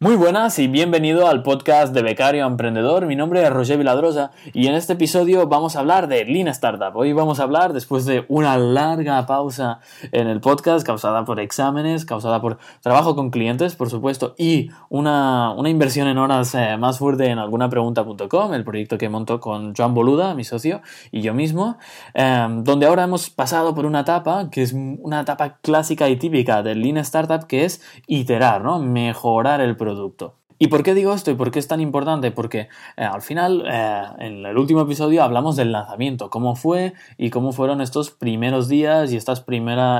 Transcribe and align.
Muy 0.00 0.14
buenas 0.14 0.60
y 0.60 0.68
bienvenido 0.68 1.26
al 1.26 1.42
podcast 1.42 1.92
de 1.92 2.02
Becario 2.02 2.46
Emprendedor. 2.46 3.06
Mi 3.06 3.16
nombre 3.16 3.42
es 3.42 3.50
Roger 3.50 3.78
Viladrosa 3.78 4.30
y 4.52 4.68
en 4.68 4.74
este 4.74 4.92
episodio 4.92 5.48
vamos 5.48 5.74
a 5.74 5.80
hablar 5.80 6.06
de 6.06 6.24
Lean 6.24 6.46
Startup. 6.46 6.94
Hoy 6.94 7.12
vamos 7.12 7.40
a 7.40 7.42
hablar, 7.42 7.72
después 7.72 8.06
de 8.06 8.24
una 8.28 8.56
larga 8.58 9.26
pausa 9.26 9.80
en 10.12 10.28
el 10.28 10.40
podcast, 10.40 10.86
causada 10.86 11.24
por 11.24 11.40
exámenes, 11.40 12.04
causada 12.04 12.40
por 12.40 12.58
trabajo 12.80 13.16
con 13.16 13.30
clientes, 13.30 13.74
por 13.74 13.90
supuesto, 13.90 14.36
y 14.38 14.70
una, 14.88 15.56
inversión 15.66 16.06
en 16.06 16.18
horas 16.18 16.54
eh, 16.54 16.76
más 16.76 16.98
fuerte 16.98 17.26
en 17.26 17.40
algunapregunta.com, 17.40 18.54
el 18.54 18.62
proyecto 18.62 18.98
que 18.98 19.08
monto 19.08 19.40
con 19.40 19.74
Joan 19.74 19.94
Boluda, 19.94 20.32
mi 20.36 20.44
socio, 20.44 20.80
y 21.10 21.22
yo 21.22 21.34
mismo, 21.34 21.76
em, 22.14 22.62
donde 22.62 22.86
ahora 22.86 23.02
hemos 23.02 23.30
pasado 23.30 23.74
por 23.74 23.84
una 23.84 24.02
etapa 24.02 24.48
que 24.48 24.62
es 24.62 24.72
una 24.72 25.22
etapa 25.22 25.58
clásica 25.60 26.08
y 26.08 26.14
típica 26.14 26.62
del 26.62 26.82
Lean 26.82 26.98
Startup, 26.98 27.44
que 27.48 27.64
es 27.64 27.82
iterar, 28.06 28.62
¿no? 28.62 28.78
mejorar 28.78 29.60
el 29.60 29.76
proyecto 29.76 29.87
producto. 29.88 30.34
¿Y 30.60 30.66
por 30.66 30.82
qué 30.82 30.92
digo 30.94 31.14
esto 31.14 31.30
y 31.30 31.34
por 31.34 31.52
qué 31.52 31.60
es 31.60 31.68
tan 31.68 31.80
importante? 31.80 32.32
Porque 32.32 32.68
eh, 32.96 33.04
al 33.04 33.22
final, 33.22 33.64
eh, 33.66 34.02
en 34.18 34.44
el 34.44 34.58
último 34.58 34.80
episodio 34.80 35.22
hablamos 35.22 35.54
del 35.54 35.70
lanzamiento, 35.70 36.30
cómo 36.30 36.56
fue 36.56 36.94
y 37.16 37.30
cómo 37.30 37.52
fueron 37.52 37.80
estos 37.80 38.10
primeros 38.10 38.68
días 38.68 39.12
y 39.12 39.16
estas 39.16 39.44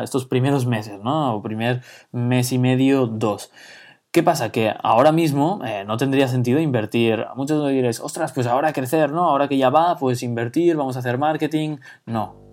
estos 0.02 0.27
primeros 0.27 0.66
meses, 0.66 1.00
¿no? 1.02 1.36
O 1.36 1.42
primer 1.42 1.82
mes 2.10 2.52
y 2.52 2.58
medio, 2.58 3.06
dos. 3.06 3.52
¿Qué 4.10 4.24
pasa? 4.24 4.50
Que 4.50 4.74
ahora 4.82 5.12
mismo 5.12 5.60
eh, 5.64 5.84
no 5.86 5.96
tendría 5.96 6.27
sentido 6.27 6.58
invertir. 6.58 7.27
Muchos 7.36 7.68
diréis, 7.68 8.00
ostras, 8.00 8.32
pues 8.32 8.48
ahora 8.48 8.72
crecer, 8.72 9.12
¿no? 9.12 9.28
Ahora 9.28 9.48
que 9.48 9.58
ya 9.58 9.70
va, 9.70 9.96
pues 9.96 10.24
invertir, 10.24 10.77
vamos 10.77 10.96
a 10.96 11.00
hacer 11.00 11.18
marketing. 11.18 11.77
No, 12.05 12.47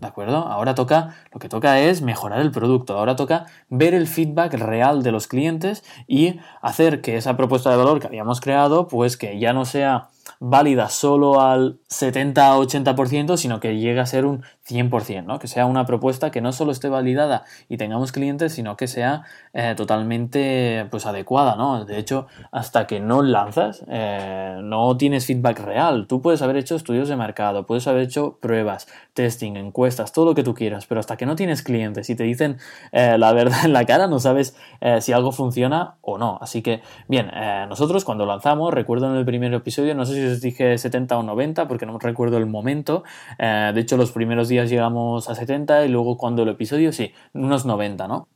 ¿De 0.00 0.06
acuerdo? 0.06 0.36
Ahora 0.36 0.76
toca, 0.76 1.16
lo 1.32 1.40
que 1.40 1.48
toca 1.48 1.80
es 1.80 2.02
mejorar 2.02 2.40
el 2.40 2.52
producto, 2.52 2.96
ahora 2.96 3.16
toca 3.16 3.46
ver 3.68 3.94
el 3.94 4.06
feedback 4.06 4.54
real 4.54 5.02
de 5.02 5.10
los 5.10 5.26
clientes 5.26 5.82
y 6.06 6.38
hacer 6.62 7.00
que 7.00 7.16
esa 7.16 7.36
propuesta 7.36 7.70
de 7.70 7.76
valor 7.76 7.98
que 7.98 8.06
habíamos 8.06 8.40
creado, 8.40 8.86
pues 8.86 9.16
que 9.16 9.40
ya 9.40 9.52
no 9.52 9.64
sea 9.64 10.08
válida 10.40 10.88
solo 10.88 11.40
al 11.40 11.78
70-80%, 11.90 13.36
sino 13.36 13.60
que 13.60 13.78
llegue 13.78 14.00
a 14.00 14.06
ser 14.06 14.24
un 14.24 14.42
100%, 14.68 15.24
¿no? 15.24 15.38
Que 15.38 15.48
sea 15.48 15.66
una 15.66 15.86
propuesta 15.86 16.30
que 16.30 16.40
no 16.40 16.52
solo 16.52 16.72
esté 16.72 16.88
validada 16.88 17.44
y 17.68 17.76
tengamos 17.76 18.12
clientes, 18.12 18.52
sino 18.52 18.76
que 18.76 18.86
sea 18.86 19.22
eh, 19.54 19.74
totalmente 19.76 20.86
pues, 20.90 21.06
adecuada, 21.06 21.56
¿no? 21.56 21.84
De 21.84 21.98
hecho, 21.98 22.26
hasta 22.52 22.86
que 22.86 23.00
no 23.00 23.22
lanzas, 23.22 23.84
eh, 23.88 24.58
no 24.62 24.96
tienes 24.96 25.26
feedback 25.26 25.60
real. 25.60 26.06
Tú 26.06 26.20
puedes 26.20 26.42
haber 26.42 26.56
hecho 26.56 26.76
estudios 26.76 27.08
de 27.08 27.16
mercado, 27.16 27.66
puedes 27.66 27.86
haber 27.86 28.02
hecho 28.02 28.38
pruebas, 28.40 28.88
testing, 29.14 29.56
encuestas, 29.56 30.12
todo 30.12 30.26
lo 30.26 30.34
que 30.34 30.42
tú 30.42 30.54
quieras, 30.54 30.86
pero 30.86 31.00
hasta 31.00 31.16
que 31.16 31.26
no 31.26 31.36
tienes 31.36 31.62
clientes 31.62 32.10
y 32.10 32.16
te 32.16 32.24
dicen 32.24 32.58
eh, 32.92 33.16
la 33.18 33.32
verdad 33.32 33.64
en 33.64 33.72
la 33.72 33.84
cara, 33.84 34.06
no 34.06 34.20
sabes 34.20 34.56
si 35.00 35.12
algo 35.12 35.32
funciona 35.32 35.96
o 36.02 36.18
no. 36.18 36.38
Así 36.40 36.62
que, 36.62 36.82
bien, 37.08 37.30
nosotros 37.68 38.04
cuando 38.04 38.26
lanzamos, 38.26 38.72
recuerdo 38.72 39.10
en 39.10 39.16
el 39.16 39.24
primer 39.24 39.52
episodio, 39.54 39.94
no 39.94 40.04
sé 40.06 40.14
si 40.14 40.17
os 40.26 40.40
dije 40.40 40.76
70 40.78 41.18
o 41.18 41.22
90, 41.22 41.68
porque 41.68 41.86
no 41.86 41.98
recuerdo 41.98 42.38
el 42.38 42.46
momento, 42.46 43.04
de 43.38 43.80
hecho 43.80 43.96
los 43.96 44.12
primeros 44.12 44.48
días 44.48 44.70
llegamos 44.70 45.28
a 45.28 45.34
70 45.34 45.86
y 45.86 45.88
luego 45.88 46.16
cuando 46.16 46.42
el 46.42 46.48
episodio, 46.48 46.92
sí, 46.92 47.12
unos 47.32 47.66
90, 47.66 48.08
¿no? 48.08 48.28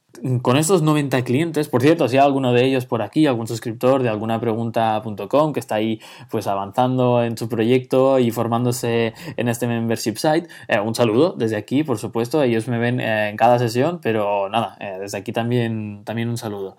Con 0.43 0.59
estos 0.59 0.83
90 0.83 1.25
clientes, 1.25 1.69
por 1.69 1.81
cierto, 1.81 2.07
si 2.07 2.19
hay 2.19 2.25
alguno 2.25 2.53
de 2.53 2.65
ellos 2.65 2.85
por 2.85 3.01
aquí, 3.01 3.27
algún 3.27 3.47
suscriptor 3.47 4.03
de 4.03 4.11
alguna 4.11 4.39
pregunta.com 4.39 5.53
que 5.53 5.59
está 5.59 5.77
ahí 5.77 6.01
pues 6.31 6.47
avanzando 6.47 7.25
en 7.25 7.39
su 7.39 7.49
proyecto 7.49 8.19
y 8.19 8.31
formándose 8.31 9.15
en 9.37 9.49
este 9.49 9.67
membership 9.67 10.17
site, 10.17 10.49
eh, 10.69 10.79
un 10.81 10.95
saludo 10.95 11.33
desde 11.33 11.57
aquí, 11.57 11.83
por 11.83 11.99
supuesto, 11.99 12.43
ellos 12.43 12.69
me 12.69 12.79
ven 12.79 13.01
eh, 13.01 13.31
en 13.31 13.37
cada 13.37 13.59
sesión, 13.59 14.01
pero 14.03 14.51
nada, 14.51 14.77
eh, 14.81 14.99
desde 15.01 15.17
aquí 15.17 15.33
también, 15.33 16.03
también 16.05 16.29
un 16.29 16.37
saludo. 16.37 16.77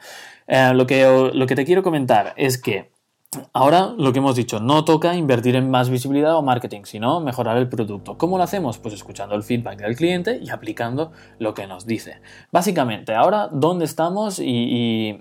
lo, 0.48 0.86
que, 0.86 1.32
lo 1.34 1.48
que 1.48 1.56
te 1.56 1.66
quiero 1.66 1.82
comentar 1.82 2.34
es 2.38 2.62
que 2.62 2.93
Ahora 3.54 3.94
lo 3.98 4.12
que 4.14 4.20
hemos 4.20 4.36
dicho, 4.36 4.60
no 4.60 4.86
toca 4.86 5.16
invertir 5.16 5.56
en 5.56 5.70
más 5.70 5.90
visibilidad 5.90 6.36
o 6.36 6.42
marketing, 6.42 6.82
sino 6.84 7.20
mejorar 7.20 7.58
el 7.58 7.70
producto. 7.70 8.18
¿Cómo 8.18 8.38
lo 8.38 8.44
hacemos? 8.44 8.78
Pues 8.78 8.94
escuchando 8.94 9.36
el 9.36 9.44
feedback 9.44 9.80
del 9.80 9.96
cliente 9.96 10.40
y 10.42 10.50
aplicando 10.50 11.12
lo 11.40 11.54
que 11.54 11.68
nos 11.68 11.86
dice. 11.86 12.22
Básicamente, 12.52 13.16
ahora, 13.16 13.50
¿dónde 13.52 13.86
estamos 13.86 14.40
y, 14.40 15.20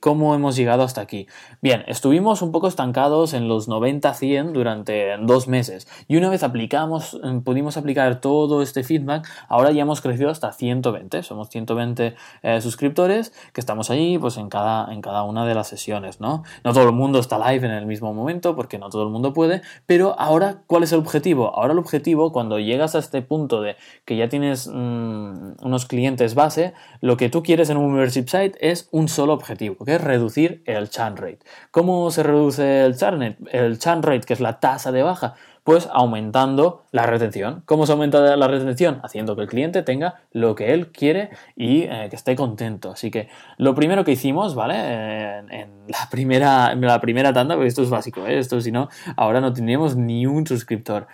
cómo 0.00 0.34
hemos 0.34 0.56
llegado 0.56 0.82
hasta 0.82 1.00
aquí? 1.00 1.26
Bien, 1.60 1.84
estuvimos 1.86 2.42
un 2.42 2.52
poco 2.52 2.68
estancados 2.68 3.34
en 3.34 3.48
los 3.48 3.68
90-100 3.68 4.52
durante 4.52 5.16
dos 5.18 5.48
meses 5.48 5.88
y 6.08 6.16
una 6.16 6.28
vez 6.28 6.42
aplicamos, 6.42 7.18
mm, 7.22 7.40
pudimos 7.40 7.76
aplicar 7.76 8.20
todo 8.20 8.62
este 8.62 8.84
feedback, 8.84 9.28
ahora 9.48 9.70
ya 9.72 9.82
hemos 9.82 10.00
crecido 10.00 10.30
hasta 10.30 10.52
120. 10.52 11.22
Somos 11.22 11.48
120 11.48 12.14
eh, 12.42 12.60
suscriptores 12.60 13.32
que 13.52 13.60
estamos 13.60 13.90
ahí 13.90 14.18
pues 14.18 14.36
en 14.36 14.48
cada, 14.48 14.92
en 14.92 15.00
cada 15.00 15.22
una 15.22 15.46
de 15.46 15.54
las 15.54 15.68
sesiones, 15.68 16.20
¿no? 16.20 16.42
No 16.64 16.72
todo 16.72 16.84
el 16.84 16.92
mundo 16.92 17.18
está 17.18 17.38
live 17.38 17.66
en 17.66 17.72
el 17.72 17.86
mismo 17.86 18.12
momento 18.12 18.54
porque 18.54 18.78
no 18.78 18.90
todo 18.90 19.04
el 19.04 19.10
mundo 19.10 19.32
puede, 19.32 19.62
pero 19.86 20.18
ahora, 20.18 20.62
¿cuál 20.66 20.82
es 20.82 20.92
el 20.92 20.98
objetivo? 20.98 21.56
Ahora 21.56 21.72
el 21.72 21.78
objetivo, 21.78 22.32
cuando 22.32 22.58
llegas 22.58 22.94
a 22.94 22.98
este 22.98 23.22
punto 23.22 23.62
de 23.62 23.76
que 24.04 24.16
ya 24.16 24.28
tienes 24.28 24.68
mm, 24.68 25.62
unos 25.62 25.86
clientes 25.86 26.34
base, 26.34 26.74
lo 27.00 27.16
que 27.16 27.28
tú 27.28 27.42
quieres 27.42 27.70
en 27.70 27.76
un 27.76 27.92
membership 27.92 28.28
site 28.28 28.56
es 28.60 28.88
un 28.90 29.08
solo 29.08 29.32
objetivo, 29.32 29.61
que 29.84 29.94
es 29.94 30.00
reducir 30.00 30.62
el 30.66 30.90
churn 30.90 31.16
rate. 31.16 31.40
¿Cómo 31.70 32.10
se 32.10 32.22
reduce 32.22 32.84
el 32.84 32.96
churn 32.96 33.20
rate? 33.20 33.36
El 33.50 33.78
churn 33.78 34.02
rate, 34.02 34.20
que 34.20 34.32
es 34.32 34.40
la 34.40 34.60
tasa 34.60 34.92
de 34.92 35.02
baja, 35.02 35.34
pues 35.64 35.88
aumentando 35.92 36.84
la 36.90 37.06
retención. 37.06 37.62
¿Cómo 37.66 37.86
se 37.86 37.92
aumenta 37.92 38.36
la 38.36 38.48
retención? 38.48 39.00
Haciendo 39.04 39.36
que 39.36 39.42
el 39.42 39.48
cliente 39.48 39.82
tenga 39.82 40.20
lo 40.32 40.54
que 40.54 40.74
él 40.74 40.88
quiere 40.88 41.30
y 41.54 41.82
eh, 41.82 42.08
que 42.10 42.16
esté 42.16 42.34
contento. 42.34 42.92
Así 42.92 43.10
que 43.10 43.28
lo 43.58 43.74
primero 43.74 44.04
que 44.04 44.12
hicimos, 44.12 44.54
¿vale? 44.54 44.74
en, 44.76 45.70
la, 45.86 46.08
primera, 46.10 46.74
la 46.74 47.00
primera 47.00 47.32
tanda, 47.32 47.54
porque 47.54 47.68
esto 47.68 47.82
es 47.82 47.90
básico, 47.90 48.26
¿eh? 48.26 48.38
esto 48.38 48.60
si 48.60 48.72
no, 48.72 48.88
ahora 49.16 49.40
no 49.40 49.52
tendríamos 49.52 49.96
ni 49.96 50.26
un 50.26 50.46
suscriptor. 50.46 51.06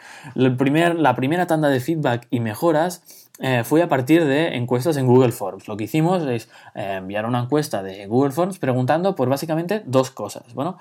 primer, 0.56 0.94
la 0.96 1.14
primera 1.14 1.46
tanda 1.46 1.68
de 1.68 1.80
feedback 1.80 2.26
y 2.30 2.40
mejoras 2.40 3.17
eh, 3.38 3.62
fue 3.64 3.82
a 3.82 3.88
partir 3.88 4.24
de 4.24 4.56
encuestas 4.56 4.96
en 4.96 5.06
Google 5.06 5.32
Forms. 5.32 5.68
Lo 5.68 5.76
que 5.76 5.84
hicimos 5.84 6.26
es 6.26 6.48
enviar 6.74 7.26
una 7.26 7.40
encuesta 7.40 7.82
de 7.82 8.06
Google 8.06 8.32
Forms 8.32 8.58
preguntando 8.58 9.14
por 9.14 9.28
básicamente 9.28 9.82
dos 9.86 10.10
cosas. 10.10 10.54
Bueno, 10.54 10.78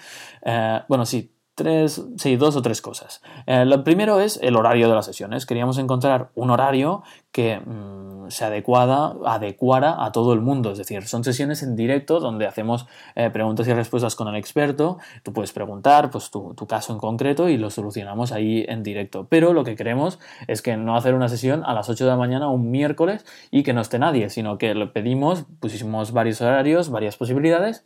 bueno 0.88 1.06
sí, 1.06 1.31
tres, 1.57 2.03
sí, 2.18 2.35
dos 2.35 2.56
o 2.56 2.62
tres 2.62 2.84
cosas. 2.84 3.23
Eh, 3.47 3.66
lo 3.66 3.84
primero 3.84 4.19
es 4.19 4.40
el 4.44 4.56
horario 4.56 4.88
de 4.88 4.94
las 4.94 5.07
sesiones. 5.07 5.47
Queríamos 5.47 5.79
encontrar 5.79 6.29
un 6.35 6.51
horario 6.51 7.01
que 7.31 7.59
mm, 7.59 8.29
se 8.29 8.45
adecuada, 8.45 9.16
adecuara 9.25 10.06
a 10.06 10.12
todo 10.12 10.34
el 10.34 10.41
mundo. 10.41 10.72
Es 10.72 10.78
decir, 10.78 11.07
son 11.07 11.23
sesiones 11.23 11.63
en 11.63 11.75
directo 11.75 12.19
donde 12.19 12.46
hacemos 12.46 12.85
eh, 13.16 13.31
preguntas 13.31 13.67
y 13.67 13.73
respuestas 13.73 14.16
con 14.16 14.28
el 14.28 14.35
experto. 14.35 15.00
Tú 15.23 15.34
puedes 15.34 15.51
preguntar 15.51 16.12
pues, 16.12 16.29
tu, 16.29 16.53
tu, 16.53 16.67
caso 16.67 16.94
en 16.94 17.00
concreto 17.00 17.50
y 17.50 17.57
lo 17.57 17.72
solucionamos 17.72 18.31
ahí 18.31 18.63
en 18.67 18.84
directo. 18.84 19.25
Pero 19.28 19.51
lo 19.53 19.63
que 19.63 19.75
queremos 19.75 20.19
es 20.46 20.62
que 20.62 20.78
no 20.78 20.96
hacer 20.96 21.16
una 21.16 21.28
sesión 21.28 21.63
a 21.66 21.73
las 21.73 21.90
8 21.90 22.03
de 22.03 22.12
la 22.12 22.17
mañana 22.17 22.51
un 22.51 22.69
miércoles 22.69 23.25
y 23.50 23.63
que 23.63 23.73
no 23.73 23.81
esté 23.81 23.97
nadie, 23.97 24.29
sino 24.29 24.59
que 24.59 24.75
lo 24.75 24.94
pedimos, 24.94 25.46
pusimos 25.59 26.12
varios 26.12 26.40
horarios, 26.40 26.91
varias 26.91 27.17
posibilidades 27.17 27.84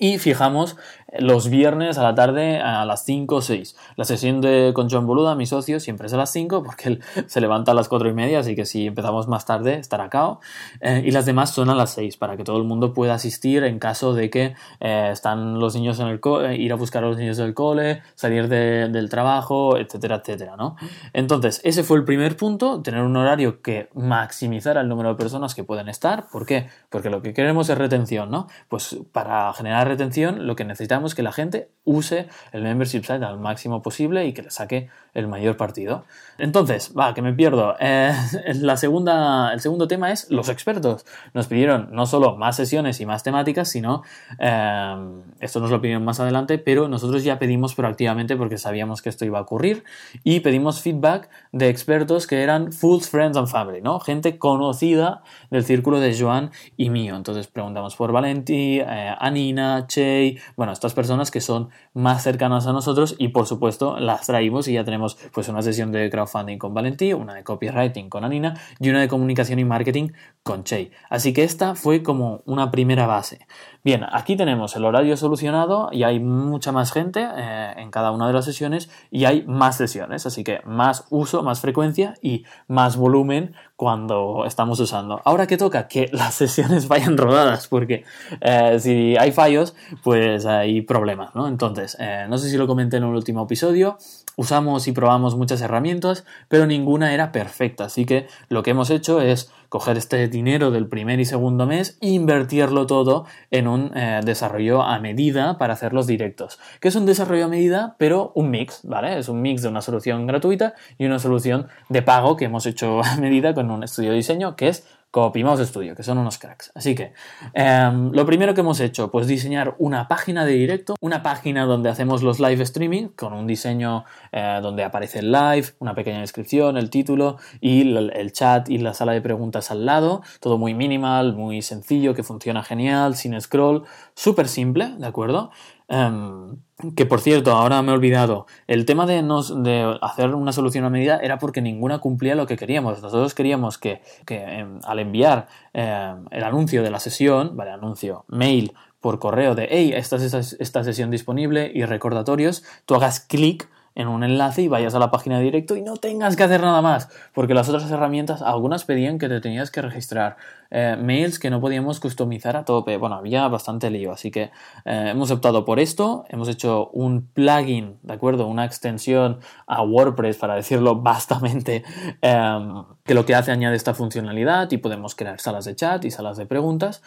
y 0.00 0.16
fijamos 0.16 0.76
los 1.18 1.50
viernes 1.50 1.98
a 1.98 2.02
la 2.02 2.14
tarde 2.14 2.58
a 2.60 2.86
las 2.86 3.04
5 3.04 3.36
o 3.36 3.42
6. 3.42 3.76
La 3.96 4.06
sesión 4.06 4.40
de 4.40 4.72
con 4.74 4.88
John 4.88 5.06
Boluda, 5.06 5.34
mi 5.34 5.44
socio, 5.44 5.80
siempre 5.80 6.06
es 6.06 6.14
a 6.14 6.16
las 6.16 6.30
5 6.30 6.62
porque 6.62 6.88
él 6.88 7.02
se 7.26 7.42
levanta 7.42 7.72
a 7.72 7.74
las 7.74 7.88
4 7.88 8.08
y 8.08 8.14
media, 8.14 8.38
así 8.38 8.56
que 8.56 8.64
si 8.64 8.86
empezamos 8.86 9.28
más 9.28 9.44
tarde 9.44 9.74
estará 9.74 10.08
cao. 10.08 10.40
Eh, 10.80 11.02
y 11.04 11.10
las 11.10 11.26
demás 11.26 11.50
son 11.50 11.68
a 11.68 11.74
las 11.74 11.90
6 11.92 12.16
para 12.16 12.38
que 12.38 12.44
todo 12.44 12.56
el 12.56 12.64
mundo 12.64 12.94
pueda 12.94 13.14
asistir 13.14 13.64
en 13.64 13.78
caso 13.78 14.14
de 14.14 14.30
que 14.30 14.54
eh, 14.80 15.10
están 15.12 15.60
los 15.60 15.74
niños 15.74 16.00
en 16.00 16.06
el 16.06 16.20
cole, 16.20 16.56
ir 16.56 16.72
a 16.72 16.76
buscar 16.76 17.04
a 17.04 17.08
los 17.08 17.18
niños 17.18 17.36
del 17.36 17.52
cole, 17.52 18.02
salir 18.14 18.48
del 18.48 19.08
trabajo, 19.10 19.76
etcétera, 19.76 20.16
etcétera, 20.16 20.56
¿no? 20.56 20.76
Entonces, 21.12 21.60
ese 21.64 21.82
fue 21.82 21.98
el 21.98 22.04
primer 22.04 22.36
punto, 22.38 22.80
tener 22.80 23.02
un 23.02 23.16
horario 23.16 23.60
que 23.60 23.90
maximizara 23.94 24.80
el 24.80 24.88
número 24.88 25.10
de 25.10 25.14
personas 25.16 25.54
que 25.54 25.64
pueden 25.64 25.90
estar. 25.90 26.28
¿Por 26.32 26.46
qué? 26.46 26.68
Porque 26.88 27.10
lo 27.10 27.20
que 27.20 27.34
queremos 27.34 27.68
es 27.68 27.76
retención, 27.76 28.30
¿no? 28.30 28.48
Pues 28.68 28.96
para 29.12 29.52
generar 29.52 29.65
generar 29.66 29.88
retención, 29.88 30.46
lo 30.46 30.54
que 30.54 30.64
necesitamos 30.64 31.10
es 31.10 31.14
que 31.16 31.24
la 31.24 31.32
gente 31.32 31.70
use 31.82 32.28
el 32.52 32.62
membership 32.62 33.00
site 33.00 33.24
al 33.24 33.40
máximo 33.40 33.82
posible 33.82 34.24
y 34.24 34.32
que 34.32 34.42
le 34.42 34.50
saque 34.50 34.90
el 35.16 35.28
mayor 35.28 35.56
partido. 35.56 36.04
Entonces, 36.38 36.92
va, 36.96 37.14
que 37.14 37.22
me 37.22 37.32
pierdo. 37.32 37.74
Eh, 37.80 38.12
la 38.54 38.76
segunda, 38.76 39.52
el 39.52 39.60
segundo 39.60 39.88
tema 39.88 40.12
es 40.12 40.30
los 40.30 40.48
expertos. 40.50 41.06
Nos 41.32 41.46
pidieron 41.46 41.88
no 41.92 42.06
solo 42.06 42.36
más 42.36 42.56
sesiones 42.56 43.00
y 43.00 43.06
más 43.06 43.22
temáticas, 43.22 43.70
sino, 43.70 44.02
eh, 44.38 44.96
esto 45.40 45.60
nos 45.60 45.70
lo 45.70 45.80
pidieron 45.80 46.04
más 46.04 46.20
adelante, 46.20 46.58
pero 46.58 46.88
nosotros 46.88 47.24
ya 47.24 47.38
pedimos 47.38 47.74
proactivamente 47.74 48.36
porque 48.36 48.58
sabíamos 48.58 49.00
que 49.00 49.08
esto 49.08 49.24
iba 49.24 49.38
a 49.38 49.42
ocurrir 49.42 49.84
y 50.22 50.40
pedimos 50.40 50.82
feedback 50.82 51.30
de 51.52 51.70
expertos 51.70 52.26
que 52.26 52.42
eran 52.42 52.72
full 52.72 53.00
friends 53.00 53.38
and 53.38 53.48
family, 53.48 53.80
¿no? 53.80 54.00
Gente 54.00 54.38
conocida 54.38 55.22
del 55.50 55.64
círculo 55.64 55.98
de 55.98 56.14
Joan 56.18 56.50
y 56.76 56.90
mío. 56.90 57.16
Entonces 57.16 57.46
preguntamos 57.46 57.96
por 57.96 58.12
Valenti, 58.12 58.80
eh, 58.80 59.14
Anina, 59.18 59.46
Nina, 59.46 59.86
Che, 59.86 60.36
bueno, 60.56 60.72
estas 60.72 60.92
personas 60.92 61.30
que 61.30 61.40
son 61.40 61.70
más 61.94 62.22
cercanas 62.22 62.66
a 62.66 62.72
nosotros 62.72 63.14
y 63.18 63.28
por 63.28 63.46
supuesto 63.46 63.98
las 63.98 64.26
traímos 64.26 64.68
y 64.68 64.74
ya 64.74 64.84
tenemos 64.84 65.05
pues 65.14 65.48
una 65.48 65.62
sesión 65.62 65.92
de 65.92 66.10
crowdfunding 66.10 66.58
con 66.58 66.74
Valentí, 66.74 67.12
una 67.12 67.34
de 67.34 67.44
copywriting 67.44 68.08
con 68.08 68.24
Anina 68.24 68.54
y 68.80 68.90
una 68.90 69.00
de 69.00 69.08
comunicación 69.08 69.58
y 69.58 69.64
marketing 69.64 70.10
con 70.42 70.64
Che. 70.64 70.90
Así 71.08 71.32
que 71.32 71.44
esta 71.44 71.74
fue 71.74 72.02
como 72.02 72.42
una 72.46 72.70
primera 72.70 73.06
base. 73.06 73.46
Bien, 73.86 74.04
aquí 74.10 74.34
tenemos 74.36 74.74
el 74.74 74.84
horario 74.84 75.16
solucionado 75.16 75.90
y 75.92 76.02
hay 76.02 76.18
mucha 76.18 76.72
más 76.72 76.90
gente 76.90 77.24
eh, 77.36 77.72
en 77.76 77.92
cada 77.92 78.10
una 78.10 78.26
de 78.26 78.32
las 78.32 78.44
sesiones 78.44 78.90
y 79.12 79.26
hay 79.26 79.44
más 79.46 79.76
sesiones, 79.76 80.26
así 80.26 80.42
que 80.42 80.60
más 80.64 81.04
uso, 81.10 81.44
más 81.44 81.60
frecuencia 81.60 82.14
y 82.20 82.44
más 82.66 82.96
volumen 82.96 83.54
cuando 83.76 84.44
estamos 84.44 84.80
usando. 84.80 85.20
Ahora 85.24 85.46
que 85.46 85.56
toca 85.56 85.86
que 85.86 86.08
las 86.12 86.34
sesiones 86.34 86.88
vayan 86.88 87.16
rodadas, 87.16 87.68
porque 87.68 88.04
eh, 88.40 88.78
si 88.80 89.16
hay 89.16 89.30
fallos, 89.30 89.76
pues 90.02 90.46
hay 90.46 90.80
problemas, 90.80 91.34
¿no? 91.36 91.46
Entonces, 91.46 91.96
eh, 92.00 92.26
no 92.28 92.38
sé 92.38 92.50
si 92.50 92.56
lo 92.56 92.66
comenté 92.66 92.96
en 92.96 93.04
el 93.04 93.14
último 93.14 93.44
episodio, 93.44 93.98
usamos 94.36 94.88
y 94.88 94.92
probamos 94.96 95.36
muchas 95.36 95.60
herramientas, 95.60 96.24
pero 96.48 96.66
ninguna 96.66 97.14
era 97.14 97.30
perfecta, 97.30 97.84
así 97.84 98.04
que 98.04 98.26
lo 98.48 98.64
que 98.64 98.72
hemos 98.72 98.90
hecho 98.90 99.20
es 99.20 99.52
coger 99.68 99.96
este 99.96 100.28
dinero 100.28 100.70
del 100.70 100.88
primer 100.88 101.20
y 101.20 101.24
segundo 101.24 101.66
mes 101.66 101.98
e 102.00 102.08
invertirlo 102.08 102.86
todo 102.86 103.26
en 103.50 103.68
un 103.68 103.92
eh, 103.96 104.20
desarrollo 104.24 104.82
a 104.82 104.98
medida 104.98 105.58
para 105.58 105.74
hacer 105.74 105.92
los 105.92 106.06
directos. 106.06 106.58
Que 106.80 106.88
es 106.88 106.96
un 106.96 107.06
desarrollo 107.06 107.46
a 107.46 107.48
medida, 107.48 107.96
pero 107.98 108.32
un 108.34 108.50
mix, 108.50 108.80
¿vale? 108.84 109.18
Es 109.18 109.28
un 109.28 109.42
mix 109.42 109.62
de 109.62 109.68
una 109.68 109.82
solución 109.82 110.26
gratuita 110.26 110.74
y 110.98 111.06
una 111.06 111.18
solución 111.18 111.68
de 111.88 112.02
pago 112.02 112.36
que 112.36 112.46
hemos 112.46 112.66
hecho 112.66 113.02
a 113.04 113.16
medida 113.16 113.54
con 113.54 113.70
un 113.70 113.82
estudio 113.82 114.10
de 114.10 114.16
diseño 114.16 114.56
que 114.56 114.68
es 114.68 114.86
Copymouse 115.16 115.64
Studio, 115.64 115.96
que 115.96 116.02
son 116.02 116.18
unos 116.18 116.36
cracks. 116.36 116.70
Así 116.74 116.94
que 116.94 117.14
em, 117.54 118.12
lo 118.12 118.26
primero 118.26 118.52
que 118.52 118.60
hemos 118.60 118.80
hecho, 118.80 119.10
pues 119.10 119.26
diseñar 119.26 119.74
una 119.78 120.08
página 120.08 120.44
de 120.44 120.52
directo, 120.52 120.94
una 121.00 121.22
página 121.22 121.64
donde 121.64 121.88
hacemos 121.88 122.22
los 122.22 122.38
live 122.38 122.62
streaming 122.62 123.08
con 123.16 123.32
un 123.32 123.46
diseño 123.46 124.04
eh, 124.30 124.58
donde 124.60 124.84
aparece 124.84 125.20
el 125.20 125.32
live, 125.32 125.68
una 125.78 125.94
pequeña 125.94 126.20
descripción, 126.20 126.76
el 126.76 126.90
título 126.90 127.38
y 127.62 127.96
el, 127.96 128.30
chat 128.32 128.68
y 128.68 128.76
la 128.76 128.92
sala 128.92 129.12
de 129.12 129.22
preguntas 129.22 129.70
al 129.70 129.86
lado. 129.86 130.20
Todo 130.38 130.58
muy 130.58 130.74
minimal, 130.74 131.32
muy 131.32 131.62
sencillo, 131.62 132.12
que 132.12 132.22
funciona 132.22 132.62
genial, 132.62 133.16
sin 133.16 133.40
scroll, 133.40 133.84
súper 134.14 134.48
simple, 134.48 134.96
¿de 134.98 135.06
acuerdo? 135.06 135.50
Em, 135.88 136.56
que 136.96 137.06
por 137.06 137.20
cierto, 137.20 137.52
ahora 137.52 137.80
me 137.80 137.92
he 137.92 137.94
olvidado, 137.94 138.46
el 138.66 138.84
tema 138.84 139.06
de, 139.06 139.22
nos, 139.22 139.62
de 139.62 139.98
hacer 140.02 140.34
una 140.34 140.52
solución 140.52 140.84
a 140.84 140.90
medida 140.90 141.18
era 141.18 141.38
porque 141.38 141.62
ninguna 141.62 142.00
cumplía 142.00 142.34
lo 142.34 142.46
que 142.46 142.56
queríamos. 142.56 143.00
Nosotros 143.02 143.34
queríamos 143.34 143.78
que, 143.78 144.02
em, 144.28 144.80
al 144.84 144.98
enviar 144.98 145.48
em, 145.72 146.26
el 146.30 146.44
anuncio 146.44 146.82
de 146.82 146.90
la 146.90 147.00
sesión, 147.00 147.56
vale, 147.56 147.70
anuncio, 147.70 148.24
mail 148.28 148.74
por 149.00 149.18
correo 149.18 149.54
de, 149.54 149.68
hey, 149.70 149.92
esta 149.94 150.16
es 150.16 150.56
esta 150.58 150.82
sesión 150.82 151.10
disponible 151.10 151.70
y 151.72 151.84
recordatorios, 151.84 152.64
tú 152.86 152.94
hagas 152.94 153.20
clic 153.20 153.68
en 153.96 154.08
un 154.08 154.22
enlace 154.22 154.62
y 154.62 154.68
vayas 154.68 154.94
a 154.94 154.98
la 154.98 155.10
página 155.10 155.38
de 155.38 155.44
directo 155.44 155.74
y 155.74 155.82
no 155.82 155.96
tengas 155.96 156.36
que 156.36 156.44
hacer 156.44 156.60
nada 156.60 156.82
más, 156.82 157.08
porque 157.32 157.54
las 157.54 157.68
otras 157.68 157.90
herramientas, 157.90 158.42
algunas 158.42 158.84
pedían 158.84 159.18
que 159.18 159.28
te 159.28 159.40
tenías 159.40 159.70
que 159.70 159.82
registrar, 159.82 160.36
eh, 160.70 160.96
mails 161.00 161.38
que 161.38 161.48
no 161.48 161.60
podíamos 161.60 161.98
customizar 161.98 162.56
a 162.56 162.64
tope, 162.64 162.98
bueno, 162.98 163.16
había 163.16 163.48
bastante 163.48 163.90
lío, 163.90 164.12
así 164.12 164.30
que 164.30 164.50
eh, 164.84 165.08
hemos 165.10 165.30
optado 165.30 165.64
por 165.64 165.80
esto, 165.80 166.26
hemos 166.28 166.48
hecho 166.48 166.90
un 166.92 167.26
plugin, 167.26 167.98
¿de 168.02 168.12
acuerdo? 168.12 168.46
Una 168.46 168.66
extensión 168.66 169.40
a 169.66 169.82
WordPress, 169.82 170.36
para 170.36 170.54
decirlo 170.54 170.96
bastante, 171.00 171.82
em, 172.20 172.84
que 173.02 173.14
lo 173.14 173.24
que 173.24 173.34
hace 173.34 173.50
añade 173.50 173.76
esta 173.76 173.94
funcionalidad 173.94 174.70
y 174.72 174.76
podemos 174.76 175.14
crear 175.14 175.40
salas 175.40 175.64
de 175.64 175.74
chat 175.74 176.04
y 176.04 176.10
salas 176.10 176.36
de 176.36 176.44
preguntas. 176.44 177.02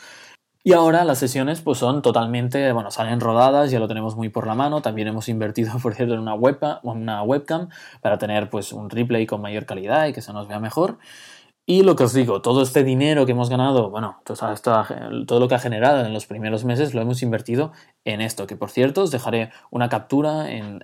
Y 0.69 0.74
ahora 0.74 1.04
las 1.04 1.18
sesiones 1.18 1.62
pues 1.62 1.80
son 1.80 2.04
totalmente, 2.04 2.71
bueno, 2.74 2.92
salen 2.92 3.19
rodadas, 3.19 3.71
ya 3.71 3.80
lo 3.80 3.88
tenemos 3.88 4.16
muy 4.16 4.30
por 4.30 4.45
la 4.45 4.54
mano. 4.54 4.83
También 4.83 5.07
hemos 5.07 5.27
invertido, 5.27 5.71
por 5.81 5.95
cierto, 5.95 6.13
en 6.13 6.19
una, 6.19 6.36
una 6.83 7.24
webcam 7.24 7.69
para 8.01 8.19
tener 8.19 8.51
pues 8.51 8.71
un 8.71 8.88
replay 8.92 9.25
con 9.25 9.42
mayor 9.42 9.66
calidad 9.66 10.06
y 10.06 10.13
que 10.13 10.21
se 10.21 10.31
nos 10.31 10.48
vea 10.48 10.60
mejor. 10.60 11.00
Y 11.71 11.83
lo 11.83 11.95
que 11.95 12.04
os 12.04 12.13
digo, 12.13 12.42
todo 12.42 12.63
este 12.63 12.83
dinero 12.83 13.27
que 13.27 13.33
hemos 13.33 13.48
ganado, 13.48 13.92
bueno, 13.92 14.24
todo, 14.24 15.39
lo 15.39 15.48
que 15.48 15.54
ha 15.54 15.60
generado 15.60 16.04
en 16.04 16.16
los 16.16 16.25
primeros 16.25 16.66
meses 16.66 16.95
lo 16.95 17.01
hemos 17.01 17.21
invertido 17.21 17.74
en 18.06 18.21
esto, 18.21 18.48
que 18.48 18.56
por 18.56 18.71
cierto 18.71 19.04
os 19.04 19.12
dejaré 19.12 19.51
una 19.69 19.88
captura 19.88 20.50
en, 20.50 20.80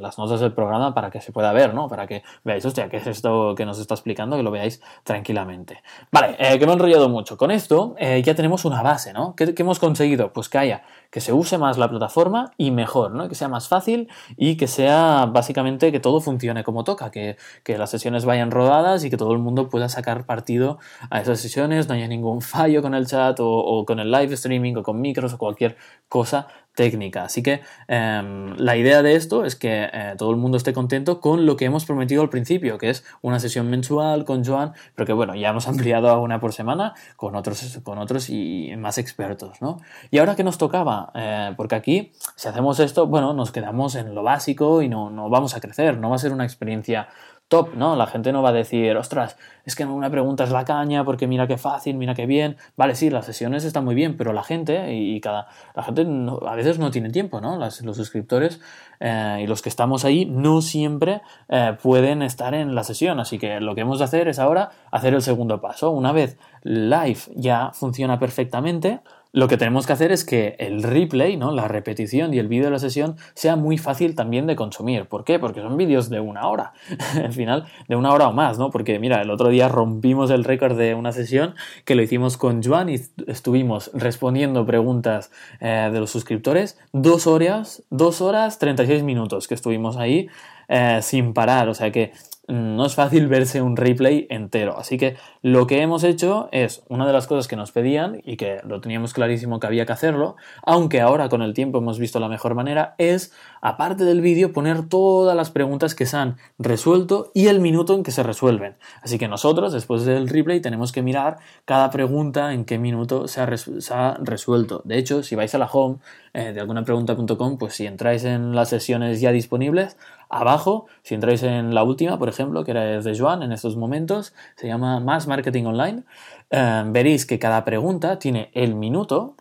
las 0.00 0.16
notas 0.16 0.38
del 0.38 0.52
programa 0.52 0.94
para 0.94 1.10
que 1.10 1.20
se 1.20 1.32
pueda 1.32 1.52
ver, 1.52 1.74
¿no? 1.74 1.88
Para 1.88 2.06
que 2.06 2.22
veáis, 2.44 2.64
hostia, 2.64 2.88
qué 2.88 2.98
es 2.98 3.08
esto 3.08 3.56
que 3.56 3.66
nos 3.66 3.80
está 3.80 3.94
explicando, 3.94 4.36
que 4.36 4.44
lo 4.44 4.52
veáis 4.52 4.80
tranquilamente. 5.02 5.82
Vale, 6.12 6.36
eh, 6.38 6.56
que 6.56 6.66
me 6.66 6.70
he 6.70 6.74
enrollado 6.76 7.08
mucho. 7.08 7.36
Con 7.36 7.50
esto 7.50 7.96
eh, 7.98 8.22
ya 8.22 8.36
tenemos 8.36 8.64
una 8.64 8.80
base, 8.80 9.12
¿no? 9.12 9.34
¿Qué, 9.34 9.56
¿Qué, 9.56 9.62
hemos 9.62 9.80
conseguido? 9.80 10.32
Pues 10.32 10.48
que 10.48 10.58
haya, 10.58 10.84
que 11.10 11.20
se 11.20 11.32
use 11.32 11.58
más 11.58 11.78
la 11.78 11.88
plataforma 11.88 12.52
y 12.56 12.70
mejor, 12.70 13.12
¿no? 13.12 13.28
Que 13.28 13.34
sea 13.34 13.48
más 13.48 13.68
fácil 13.68 14.08
y 14.36 14.56
que 14.56 14.66
sea 14.66 15.26
básicamente 15.26 15.90
que 15.90 16.00
todo 16.00 16.20
funcione 16.20 16.64
como 16.64 16.84
toca, 16.84 17.10
que, 17.10 17.36
que 17.64 17.78
las 17.78 17.90
sesiones 17.90 18.24
vayan 18.24 18.50
rodadas 18.50 19.04
y 19.04 19.10
que 19.10 19.16
todo 19.16 19.32
el 19.32 19.38
mundo 19.38 19.68
pueda 19.68 19.88
sacar 19.88 20.26
partido 20.26 20.78
a 21.10 21.20
esas 21.20 21.40
sesiones, 21.40 21.88
no 21.88 21.94
haya 21.94 22.08
ningún 22.08 22.42
fallo 22.42 22.82
con 22.82 22.94
el 22.94 23.06
chat 23.06 23.38
o, 23.40 23.84
con 23.86 24.00
el 24.00 24.10
live 24.10 24.34
streaming 24.34 24.76
o 24.76 24.82
con 24.82 25.00
micros 25.00 25.32
o 25.32 25.38
cualquier 25.38 25.76
cosa 26.08 26.48
técnica. 26.78 27.24
Así 27.24 27.42
que 27.42 27.60
em, 27.88 28.54
la 28.56 28.76
idea 28.76 29.02
de 29.02 29.16
esto 29.16 29.44
es 29.44 29.56
que 29.56 29.90
eh, 29.92 30.14
todo 30.16 30.30
el 30.30 30.36
mundo 30.36 30.56
esté 30.56 30.72
contento 30.72 31.20
con 31.20 31.44
lo 31.44 31.56
que 31.56 31.64
hemos 31.64 31.84
prometido 31.84 32.22
al 32.22 32.30
principio, 32.30 32.78
que 32.78 32.88
es 32.88 33.04
una 33.20 33.40
sesión 33.40 33.68
mensual 33.68 34.24
con 34.24 34.44
Joan, 34.44 34.74
pero 34.94 35.04
que 35.04 35.12
bueno, 35.12 35.34
ya 35.34 35.48
hemos 35.48 35.66
ampliado 35.66 36.08
a 36.08 36.20
una 36.20 36.38
por 36.38 36.52
semana 36.52 36.94
con 37.16 37.34
otros, 37.34 37.80
con 37.82 37.98
otros 37.98 38.30
y 38.30 38.72
más 38.78 38.96
expertos, 38.96 39.60
¿no? 39.60 39.80
Y 40.12 40.18
ahora 40.18 40.36
que 40.36 40.44
nos 40.44 40.56
tocaba, 40.56 41.10
eh, 41.16 41.52
porque 41.56 41.74
aquí, 41.74 42.12
si 42.36 42.46
hacemos 42.46 42.78
esto, 42.78 43.08
bueno, 43.08 43.34
nos 43.34 43.50
quedamos 43.50 43.96
en 43.96 44.14
lo 44.14 44.22
básico 44.22 44.80
y 44.80 44.88
no, 44.88 45.10
no 45.10 45.28
vamos 45.28 45.56
a 45.56 45.60
crecer, 45.60 45.98
no 45.98 46.10
va 46.10 46.14
a 46.14 46.20
ser 46.20 46.32
una 46.32 46.44
experiencia 46.44 47.08
top, 47.48 47.74
¿no? 47.74 47.96
La 47.96 48.06
gente 48.06 48.30
no 48.30 48.42
va 48.42 48.50
a 48.50 48.52
decir, 48.52 48.96
ostras, 48.96 49.36
es 49.64 49.74
que 49.74 49.84
una 49.84 50.10
pregunta 50.10 50.44
es 50.44 50.50
la 50.50 50.64
caña 50.64 51.04
porque 51.04 51.26
mira 51.26 51.46
qué 51.46 51.56
fácil, 51.56 51.96
mira 51.96 52.14
qué 52.14 52.26
bien. 52.26 52.56
Vale, 52.76 52.94
sí, 52.94 53.10
las 53.10 53.26
sesiones 53.26 53.64
están 53.64 53.84
muy 53.84 53.94
bien, 53.94 54.16
pero 54.16 54.32
la 54.32 54.42
gente 54.42 54.94
y 54.94 55.20
cada 55.20 55.48
la 55.74 55.82
gente 55.82 56.06
a 56.46 56.54
veces 56.54 56.78
no 56.78 56.90
tiene 56.90 57.10
tiempo, 57.10 57.40
¿no? 57.40 57.56
los 57.56 57.96
suscriptores 57.96 58.60
eh, 59.00 59.40
y 59.42 59.46
los 59.46 59.62
que 59.62 59.68
estamos 59.68 60.04
ahí 60.04 60.26
no 60.26 60.60
siempre 60.60 61.22
eh, 61.48 61.76
pueden 61.82 62.22
estar 62.22 62.54
en 62.54 62.74
la 62.74 62.84
sesión, 62.84 63.20
así 63.20 63.38
que 63.38 63.60
lo 63.60 63.74
que 63.74 63.80
hemos 63.82 63.98
de 63.98 64.04
hacer 64.04 64.28
es 64.28 64.38
ahora 64.38 64.70
hacer 64.90 65.14
el 65.14 65.22
segundo 65.22 65.60
paso. 65.60 65.90
Una 65.90 66.12
vez 66.12 66.38
live 66.62 67.20
ya 67.34 67.70
funciona 67.72 68.18
perfectamente, 68.18 69.00
lo 69.32 69.48
que 69.48 69.56
tenemos 69.56 69.86
que 69.86 69.92
hacer 69.92 70.12
es 70.12 70.24
que 70.24 70.56
el 70.58 70.82
replay, 70.82 71.36
¿no? 71.36 71.52
la 71.52 71.68
repetición 71.68 72.32
y 72.32 72.38
el 72.38 72.48
vídeo 72.48 72.66
de 72.66 72.70
la 72.70 72.78
sesión 72.78 73.16
sea 73.34 73.56
muy 73.56 73.78
fácil 73.78 74.14
también 74.14 74.46
de 74.46 74.56
consumir. 74.56 75.06
¿Por 75.06 75.24
qué? 75.24 75.38
Porque 75.38 75.60
son 75.60 75.76
vídeos 75.76 76.08
de 76.08 76.20
una 76.20 76.48
hora, 76.48 76.72
al 77.14 77.32
final 77.32 77.66
de 77.88 77.96
una 77.96 78.12
hora 78.12 78.28
o 78.28 78.32
más, 78.32 78.58
¿no? 78.58 78.70
Porque 78.70 78.98
mira, 78.98 79.20
el 79.20 79.30
otro 79.30 79.48
día 79.48 79.68
rompimos 79.68 80.30
el 80.30 80.44
récord 80.44 80.76
de 80.76 80.94
una 80.94 81.12
sesión 81.12 81.54
que 81.84 81.94
lo 81.94 82.02
hicimos 82.02 82.36
con 82.36 82.62
Joan 82.62 82.88
y 82.88 82.96
estuvimos 83.26 83.90
respondiendo 83.94 84.64
preguntas 84.64 85.30
eh, 85.60 85.90
de 85.92 86.00
los 86.00 86.10
suscriptores 86.10 86.78
dos 86.92 87.26
horas, 87.26 87.84
dos 87.90 88.20
horas 88.20 88.58
36 88.58 89.02
minutos 89.02 89.48
que 89.48 89.54
estuvimos 89.54 89.96
ahí 89.96 90.28
eh, 90.68 91.00
sin 91.02 91.34
parar. 91.34 91.68
O 91.68 91.74
sea 91.74 91.90
que 91.90 92.12
no 92.48 92.86
es 92.86 92.94
fácil 92.94 93.28
verse 93.28 93.60
un 93.60 93.76
replay 93.76 94.26
entero. 94.30 94.78
Así 94.78 94.96
que 94.96 95.16
lo 95.42 95.66
que 95.66 95.82
hemos 95.82 96.02
hecho 96.02 96.48
es 96.50 96.82
una 96.88 97.06
de 97.06 97.12
las 97.12 97.26
cosas 97.26 97.46
que 97.46 97.56
nos 97.56 97.72
pedían 97.72 98.22
y 98.24 98.38
que 98.38 98.60
lo 98.66 98.80
teníamos 98.80 99.12
clarísimo 99.12 99.60
que 99.60 99.66
había 99.66 99.84
que 99.84 99.92
hacerlo, 99.92 100.36
aunque 100.62 101.02
ahora 101.02 101.28
con 101.28 101.42
el 101.42 101.52
tiempo 101.52 101.78
hemos 101.78 101.98
visto 101.98 102.18
la 102.20 102.28
mejor 102.28 102.54
manera, 102.54 102.94
es, 102.96 103.32
aparte 103.60 104.04
del 104.04 104.22
vídeo, 104.22 104.52
poner 104.52 104.88
todas 104.88 105.36
las 105.36 105.50
preguntas 105.50 105.94
que 105.94 106.06
se 106.06 106.16
han 106.16 106.36
resuelto 106.58 107.30
y 107.34 107.48
el 107.48 107.60
minuto 107.60 107.94
en 107.94 108.02
que 108.02 108.12
se 108.12 108.22
resuelven. 108.22 108.76
Así 109.02 109.18
que 109.18 109.28
nosotros, 109.28 109.72
después 109.72 110.06
del 110.06 110.28
replay, 110.28 110.60
tenemos 110.60 110.90
que 110.90 111.02
mirar 111.02 111.36
cada 111.66 111.90
pregunta 111.90 112.54
en 112.54 112.64
qué 112.64 112.78
minuto 112.78 113.28
se 113.28 113.42
ha, 113.42 114.16
resuelto. 114.20 114.80
De 114.84 114.96
hecho, 114.96 115.22
si 115.22 115.34
vais 115.34 115.54
a 115.54 115.58
la 115.58 115.66
home 115.66 115.96
eh, 116.32 116.52
de 116.52 116.60
alguna 116.60 116.82
pregunta.com, 116.82 117.58
pues 117.58 117.74
si 117.74 117.86
entráis 117.86 118.24
en 118.24 118.54
las 118.54 118.70
sesiones 118.70 119.20
ya 119.20 119.32
disponibles, 119.32 119.96
abajo, 120.28 120.86
si 121.02 121.14
entráis 121.14 121.42
en 121.42 121.74
la 121.74 121.82
última, 121.82 122.18
por 122.18 122.28
ejemplo, 122.28 122.64
que 122.64 122.72
era 122.72 123.00
de 123.00 123.18
Joan 123.18 123.42
en 123.42 123.52
estos 123.52 123.76
momentos, 123.76 124.34
se 124.56 124.66
llama 124.66 125.00
Más 125.00 125.26
Marketing 125.26 125.64
Online, 125.64 126.04
eh, 126.50 126.84
veréis 126.86 127.26
que 127.26 127.38
cada 127.38 127.64
pregunta 127.64 128.18
tiene 128.18 128.50
el 128.54 128.74
minuto. 128.74 129.36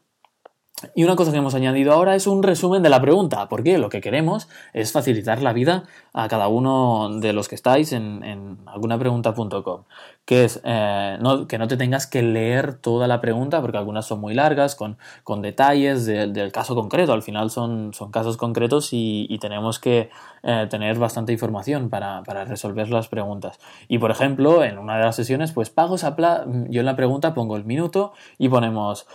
Y 0.94 1.04
una 1.04 1.16
cosa 1.16 1.32
que 1.32 1.40
hemos 1.40 1.56
añadido 1.56 1.92
ahora 1.92 2.14
es 2.14 2.28
un 2.28 2.44
resumen 2.44 2.84
de 2.84 2.90
la 2.90 3.02
pregunta, 3.02 3.50
porque 3.50 3.80
lo 3.80 3.90
que 3.90 4.00
queremos 4.00 4.48
es 4.74 4.92
facilitar 4.92 5.42
la 5.42 5.52
vida 5.52 5.86
a 6.14 6.28
cada 6.28 6.50
uno 6.50 7.20
de 7.20 7.34
los 7.34 7.48
que 7.48 7.56
estáis 7.56 7.94
en, 7.94 8.24
en 8.24 8.60
algunapregunta.com, 8.68 9.86
que 10.28 10.44
es 10.44 10.62
eh, 10.66 11.18
que 11.48 11.58
no 11.58 11.68
te 11.68 11.78
tengas 11.78 12.06
que 12.06 12.22
leer 12.22 12.76
toda 12.76 13.08
la 13.08 13.22
pregunta, 13.22 13.62
porque 13.62 13.78
algunas 13.78 14.06
son 14.06 14.20
muy 14.20 14.34
largas, 14.34 14.76
con, 14.76 14.98
con 15.24 15.42
detalles 15.42 16.06
del 16.06 16.52
caso 16.52 16.76
concreto, 16.76 17.14
al 17.14 17.24
final 17.24 17.50
son, 17.50 17.94
son 17.94 18.12
casos 18.12 18.38
concretos 18.38 18.90
y, 18.92 19.36
tenemos 19.40 19.80
que 19.80 20.10
eh, 20.48 20.68
tener 20.70 20.98
bastante 20.98 21.32
información 21.32 21.90
para, 21.90 22.24
para, 22.24 22.44
resolver 22.44 22.90
las 22.90 23.08
preguntas. 23.08 23.58
Y 23.88 24.00
por 24.00 24.12
ejemplo, 24.12 24.64
en 24.64 24.80
una 24.80 24.98
de 24.98 25.06
las 25.06 25.16
sesiones, 25.16 25.54
pues 25.54 25.70
pagos 25.70 26.04
a 26.04 26.16
plazo, 26.18 26.46
yo 26.68 26.82
en 26.82 26.86
la 26.86 26.96
pregunta 26.96 27.34
pongo 27.34 27.56
el 27.56 27.64
minuto 27.64 28.14
y 28.38 28.50
ponemos 28.50 29.08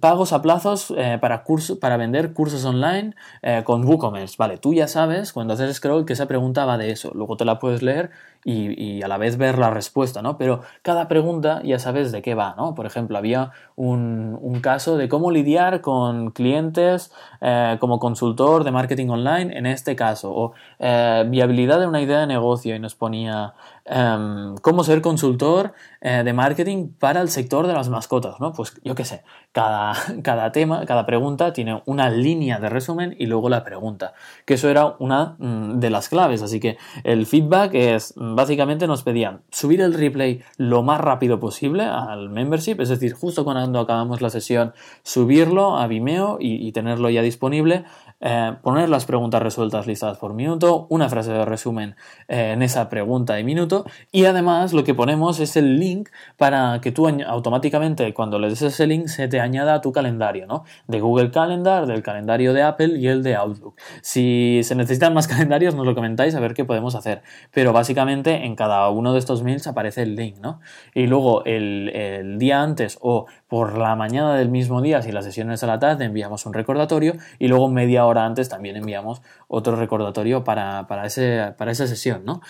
pagos 0.00 0.32
a 0.32 0.42
plazo 0.42 0.50
plazos 0.50 0.92
eh, 0.96 1.16
para, 1.20 1.44
para 1.80 1.96
vender 1.96 2.32
cursos 2.32 2.64
online 2.64 3.14
eh, 3.42 3.62
con 3.64 3.84
WooCommerce. 3.84 4.34
Vale, 4.36 4.58
tú 4.58 4.74
ya 4.74 4.88
sabes 4.88 5.32
cuando 5.32 5.54
haces 5.54 5.76
scroll 5.76 6.04
que 6.04 6.14
esa 6.14 6.26
pregunta 6.26 6.64
va 6.64 6.76
de 6.76 6.90
eso. 6.90 7.12
Luego 7.14 7.36
te 7.36 7.44
la 7.44 7.60
puedes 7.60 7.80
leer 7.80 8.10
y, 8.44 9.02
a 9.02 9.08
la 9.08 9.18
vez 9.18 9.36
ver 9.36 9.58
la 9.58 9.70
respuesta, 9.70 10.22
¿no? 10.22 10.38
Pero 10.38 10.60
cada 10.82 11.08
pregunta 11.08 11.60
ya 11.62 11.78
sabes 11.78 12.10
de 12.12 12.22
qué 12.22 12.34
va, 12.34 12.54
¿no? 12.56 12.74
Por 12.74 12.86
ejemplo, 12.86 13.18
había 13.18 13.52
un, 13.76 14.38
caso 14.62 14.98
de 14.98 15.08
cómo 15.08 15.30
lidiar 15.30 15.80
con 15.80 16.32
clientes 16.32 17.12
eh, 17.40 17.78
como 17.80 17.98
consultor 17.98 18.62
de 18.62 18.70
marketing 18.70 19.08
online 19.08 19.56
en 19.56 19.64
este 19.64 19.96
caso, 19.96 20.32
o 20.34 20.52
eh, 20.78 21.24
viabilidad 21.28 21.80
de 21.80 21.86
una 21.86 22.02
idea 22.02 22.20
de 22.20 22.26
negocio 22.26 22.74
y 22.74 22.78
nos 22.78 22.94
ponía 22.94 23.54
em, 23.90 24.56
cómo 24.62 24.84
ser 24.84 25.02
consultor 25.02 25.72
eh, 26.00 26.22
de 26.24 26.32
marketing 26.32 26.88
para 26.98 27.20
el 27.20 27.28
sector 27.28 27.66
de 27.66 27.74
las 27.74 27.88
mascotas, 27.88 28.40
¿no? 28.40 28.52
Pues 28.52 28.72
yo 28.82 28.94
qué 28.94 29.04
sé, 29.04 29.22
cada, 29.52 29.94
cada 30.22 30.52
tema, 30.52 30.86
cada 30.86 31.04
pregunta 31.04 31.52
tiene 31.52 31.82
una 31.84 32.08
línea 32.08 32.58
de 32.58 32.68
resumen 32.68 33.14
y 33.18 33.26
luego 33.26 33.48
la 33.48 33.64
pregunta, 33.64 34.14
que 34.44 34.54
eso 34.54 34.68
era 34.68 34.96
una 34.98 35.36
mm, 35.38 35.80
de 35.80 35.90
las 35.90 36.08
claves, 36.08 36.42
así 36.42 36.60
que 36.60 36.78
el 37.04 37.26
feedback 37.26 37.74
es 37.74 38.14
básicamente 38.16 38.86
nos 38.86 39.02
pedían 39.02 39.42
subir 39.50 39.80
el 39.80 39.94
replay 39.94 40.42
lo 40.56 40.82
más 40.82 41.00
rápido 41.00 41.40
posible 41.40 41.84
al 41.84 42.30
membership, 42.30 42.80
es 42.80 42.88
decir, 42.88 43.12
justo 43.12 43.44
cuando 43.44 43.80
acabamos 43.80 44.20
la 44.20 44.30
sesión, 44.30 44.72
subirlo 45.02 45.76
a 45.76 45.86
Vimeo 45.86 46.38
y, 46.40 46.70
tenerlo 46.72 47.10
ya 47.10 47.22
disponible, 47.22 47.84
eh, 48.20 48.54
poner 48.62 48.90
las 48.90 49.06
preguntas 49.06 49.42
resueltas 49.42 49.86
listadas 49.86 50.18
por 50.18 50.34
minuto, 50.34 50.86
una 50.90 51.08
frase 51.08 51.32
de 51.32 51.44
resumen 51.46 51.96
eh, 52.28 52.52
en 52.52 52.62
esa 52.62 52.90
pregunta 52.90 53.34
de 53.34 53.44
minuto 53.44 53.86
y 54.12 54.26
además 54.26 54.74
lo 54.74 54.84
que 54.84 54.94
ponemos 54.94 55.40
es 55.40 55.56
el 55.56 55.78
link 55.78 56.10
para 56.36 56.80
que 56.82 56.92
tú 56.92 57.08
automáticamente 57.08 58.12
cuando 58.12 58.38
le 58.38 58.50
des 58.50 58.60
ese 58.60 58.86
link 58.86 59.06
se 59.06 59.26
te 59.28 59.40
añada 59.40 59.74
a 59.74 59.80
tu 59.80 59.90
calendario, 59.92 60.46
¿no? 60.46 60.64
De 60.86 61.00
Google 61.00 61.30
Calendar, 61.30 61.86
del 61.86 62.02
calendario 62.02 62.52
de 62.52 62.62
Apple 62.62 62.98
y 62.98 63.06
el 63.06 63.22
de 63.22 63.36
Outlook. 63.36 63.76
Si 64.02 64.60
se 64.64 64.74
necesitan 64.74 65.14
más 65.14 65.26
calendarios 65.28 65.74
nos 65.74 65.86
lo 65.86 65.94
comentáis 65.94 66.34
a 66.34 66.40
ver 66.40 66.52
qué 66.52 66.66
podemos 66.66 66.94
hacer, 66.94 67.22
pero 67.52 67.72
básicamente 67.72 68.44
en 68.44 68.54
cada 68.54 68.88
uno 68.90 69.14
de 69.14 69.18
estos 69.18 69.42
mails 69.42 69.66
aparece 69.66 70.02
el 70.02 70.16
link, 70.16 70.36
¿no? 70.40 70.60
Y 70.94 71.06
luego 71.06 71.44
el, 71.46 72.36
día 72.38 72.62
antes 72.62 72.98
o 73.00 73.26
por 73.48 73.78
la 73.78 73.96
mañana 73.96 74.34
del 74.34 74.48
mismo 74.48 74.82
día, 74.82 75.02
si 75.02 75.10
la 75.10 75.22
sesión 75.22 75.50
es 75.50 75.62
a 75.62 75.66
la 75.66 75.78
tarde, 75.78 76.04
enviamos 76.04 76.46
un 76.46 76.52
recordatorio 76.52 77.14
y 77.38 77.48
luego 77.48 77.68
media 77.68 78.04
hora 78.04 78.09
antes 78.18 78.48
también 78.48 78.76
enviamos 78.76 79.22
otro 79.48 79.76
recordatorio 79.76 80.44
para, 80.44 80.86
para, 80.86 81.06
ese, 81.06 81.54
para 81.56 81.72
esa 81.72 81.86
sesión, 81.86 82.24
¿no? 82.24 82.40